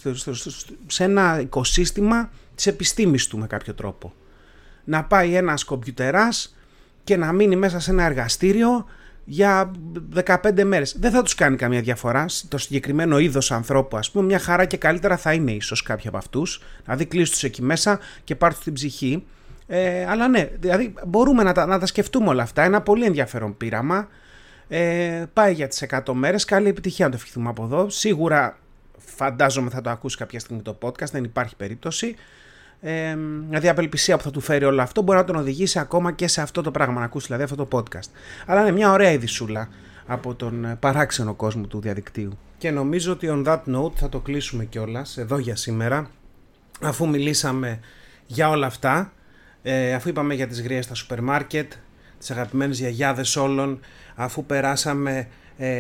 σε 0.87 1.05
ένα 1.05 1.41
οικοσύστημα 1.41 2.31
της 2.55 2.67
επιστήμης 2.67 3.27
του 3.27 3.39
με 3.39 3.47
κάποιο 3.47 3.75
τρόπο 3.75 4.13
να 4.85 5.05
πάει 5.05 5.35
ένας 5.35 5.65
κομπιουτεράς 5.65 6.57
και 7.05 7.17
να 7.17 7.33
μείνει 7.33 7.57
μέσα 7.57 7.81
σε 7.81 7.91
ένα 7.91 8.05
εργαστήριο 8.05 8.87
για 9.25 9.71
15 10.27 10.65
μέρες. 10.65 10.97
Δεν 10.99 11.11
θα 11.11 11.23
τους 11.23 11.35
κάνει 11.35 11.57
καμία 11.57 11.81
διαφορά. 11.81 12.27
Το 12.49 12.59
συγκεκριμένο 12.59 13.19
είδος 13.19 13.53
ανθρώπου, 13.53 13.97
ας 13.97 14.11
πούμε, 14.11 14.25
μια 14.25 14.39
χαρά 14.39 14.65
και 14.65 14.77
καλύτερα 14.77 15.17
θα 15.17 15.33
είναι 15.33 15.53
ίσως 15.53 15.83
κάποιοι 15.83 16.09
από 16.09 16.17
αυτούς. 16.17 16.63
Δηλαδή 16.85 17.07
κλείσου 17.07 17.31
τους 17.33 17.43
εκεί 17.43 17.63
μέσα 17.63 17.99
και 18.25 18.35
πάρ' 18.35 18.55
την 18.55 18.73
ψυχή. 18.73 19.25
Ε, 19.67 20.07
αλλά 20.07 20.29
ναι, 20.29 20.51
δηλαδή 20.59 20.95
μπορούμε 21.07 21.43
να 21.43 21.53
τα, 21.53 21.67
να 21.67 21.79
τα 21.79 21.87
σκεφτούμε 21.87 22.29
όλα 22.29 22.43
αυτά. 22.43 22.63
Ένα 22.63 22.81
πολύ 22.81 23.05
ενδιαφέρον 23.05 23.57
πείραμα. 23.57 24.09
Ε, 24.69 25.25
πάει 25.33 25.53
για 25.53 25.69
τις 25.69 25.85
100 25.89 26.13
μέρες. 26.13 26.45
Καλή 26.45 26.69
επιτυχία 26.69 27.05
να 27.05 27.11
το 27.11 27.17
ευχηθούμε 27.17 27.49
από 27.49 27.65
εδώ. 27.65 27.89
Σίγουρα 27.89 28.59
φαντάζομαι 28.99 29.71
θα 29.71 29.81
το 29.81 29.91
ακούσει 29.91 30.17
κάποια 30.17 30.41
στιγμή 30.41 30.63
το 30.63 30.79
podcast, 30.83 31.11
δεν 31.13 31.25
υπάρχει 31.25 31.57
περίπτωση. 31.57 32.15
Ε, 32.85 33.17
δηλαδή, 33.49 33.67
η 33.67 33.69
απελπισία 33.69 34.17
που 34.17 34.23
θα 34.23 34.31
του 34.31 34.41
φέρει 34.41 34.65
όλο 34.65 34.83
αυτό 34.83 35.03
μπορεί 35.03 35.19
να 35.19 35.25
τον 35.25 35.37
οδηγήσει 35.37 35.79
ακόμα 35.79 36.13
και 36.13 36.27
σε 36.27 36.41
αυτό 36.41 36.63
το 36.63 36.71
πράγμα, 36.71 36.99
να 36.99 37.05
ακούσει 37.05 37.27
δηλαδή 37.27 37.43
αυτό 37.43 37.57
το 37.65 37.69
podcast. 37.73 38.09
Αλλά 38.47 38.61
είναι 38.61 38.71
μια 38.71 38.93
ωραία 38.93 39.11
ειδισούλα 39.11 39.69
από 40.07 40.35
τον 40.35 40.65
ε, 40.65 40.77
παράξενο 40.81 41.35
κόσμο 41.35 41.67
του 41.67 41.81
διαδικτύου. 41.81 42.39
Και 42.59 42.71
νομίζω 42.71 43.13
ότι 43.13 43.29
on 43.31 43.47
that 43.47 43.61
note 43.75 43.95
θα 43.95 44.09
το 44.09 44.21
κλείσουμε 44.21 44.65
κιόλας 44.65 45.17
εδώ 45.17 45.39
για 45.39 45.57
σήμερα, 45.57 46.11
αφού 46.81 47.09
μιλήσαμε 47.09 47.81
για 48.27 48.49
όλα 48.49 48.67
αυτά, 48.67 49.13
ε, 49.63 49.95
αφού 49.95 50.09
είπαμε 50.09 50.35
για 50.35 50.47
τις 50.47 50.63
γριές 50.63 50.85
στα 50.85 50.95
σούπερ 50.95 51.23
μάρκετ, 51.23 51.73
τις 52.19 52.31
αγαπημένες 52.31 52.79
γιαγιάδες 52.79 53.37
όλων, 53.37 53.81
αφού 54.15 54.45
περάσαμε 54.45 55.29
ε, 55.57 55.75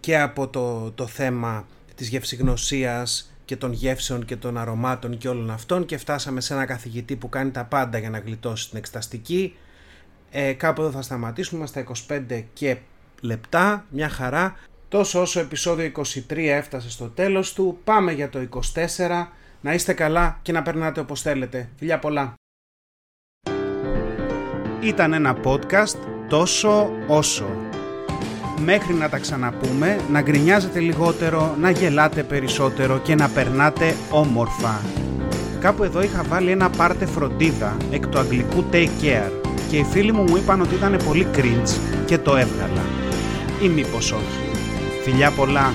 και 0.00 0.20
από 0.20 0.48
το, 0.48 0.90
το 0.90 1.06
θέμα 1.06 1.66
της 1.94 2.08
γευσηγνωσίας 2.08 3.31
και 3.44 3.56
των 3.56 3.72
γεύσεων 3.72 4.24
και 4.24 4.36
των 4.36 4.58
αρωμάτων 4.58 5.18
και 5.18 5.28
όλων 5.28 5.50
αυτών 5.50 5.84
και 5.84 5.96
φτάσαμε 5.96 6.40
σε 6.40 6.54
ένα 6.54 6.64
καθηγητή 6.64 7.16
που 7.16 7.28
κάνει 7.28 7.50
τα 7.50 7.64
πάντα 7.64 7.98
για 7.98 8.10
να 8.10 8.18
γλιτώσει 8.18 8.68
την 8.68 8.78
εξεταστική. 8.78 9.56
Ε, 10.30 10.52
κάπου 10.52 10.80
εδώ 10.80 10.90
θα 10.90 11.02
σταματήσουμε 11.02 11.66
στα 11.66 11.84
25 12.08 12.44
και 12.52 12.76
λεπτά, 13.20 13.86
μια 13.90 14.08
χαρά. 14.08 14.56
Τόσο 14.88 15.20
όσο 15.20 15.40
επεισόδιο 15.40 15.92
23 16.28 16.36
έφτασε 16.36 16.90
στο 16.90 17.08
τέλος 17.08 17.52
του, 17.52 17.78
πάμε 17.84 18.12
για 18.12 18.28
το 18.28 18.48
24. 18.74 19.26
Να 19.60 19.74
είστε 19.74 19.92
καλά 19.92 20.38
και 20.42 20.52
να 20.52 20.62
περνάτε 20.62 21.00
όπως 21.00 21.22
θέλετε. 21.22 21.68
Φιλιά 21.76 21.98
πολλά. 21.98 22.34
Ήταν 24.80 25.12
ένα 25.12 25.36
podcast 25.44 25.96
τόσο 26.28 26.90
όσο 27.08 27.71
μέχρι 28.64 28.94
να 28.94 29.08
τα 29.08 29.18
ξαναπούμε, 29.18 29.96
να 30.12 30.20
γκρινιάζετε 30.20 30.80
λιγότερο, 30.80 31.56
να 31.60 31.70
γελάτε 31.70 32.22
περισσότερο 32.22 32.98
και 32.98 33.14
να 33.14 33.28
περνάτε 33.28 33.94
όμορφα. 34.10 34.80
Κάπου 35.60 35.84
εδώ 35.84 36.02
είχα 36.02 36.22
βάλει 36.28 36.50
ένα 36.50 36.70
πάρτε 36.70 37.06
φροντίδα 37.06 37.76
εκ 37.90 38.06
του 38.06 38.18
αγγλικού 38.18 38.64
take 38.72 39.02
care 39.02 39.32
και 39.70 39.76
οι 39.76 39.84
φίλοι 39.84 40.12
μου 40.12 40.22
μου 40.22 40.36
είπαν 40.36 40.60
ότι 40.60 40.74
ήταν 40.74 41.00
πολύ 41.06 41.26
cringe 41.36 41.70
και 42.06 42.18
το 42.18 42.36
έβγαλα. 42.36 42.82
Ή 43.62 43.68
μήπως 43.68 44.12
όχι. 44.12 44.58
Φιλιά 45.02 45.30
πολλά. 45.30 45.72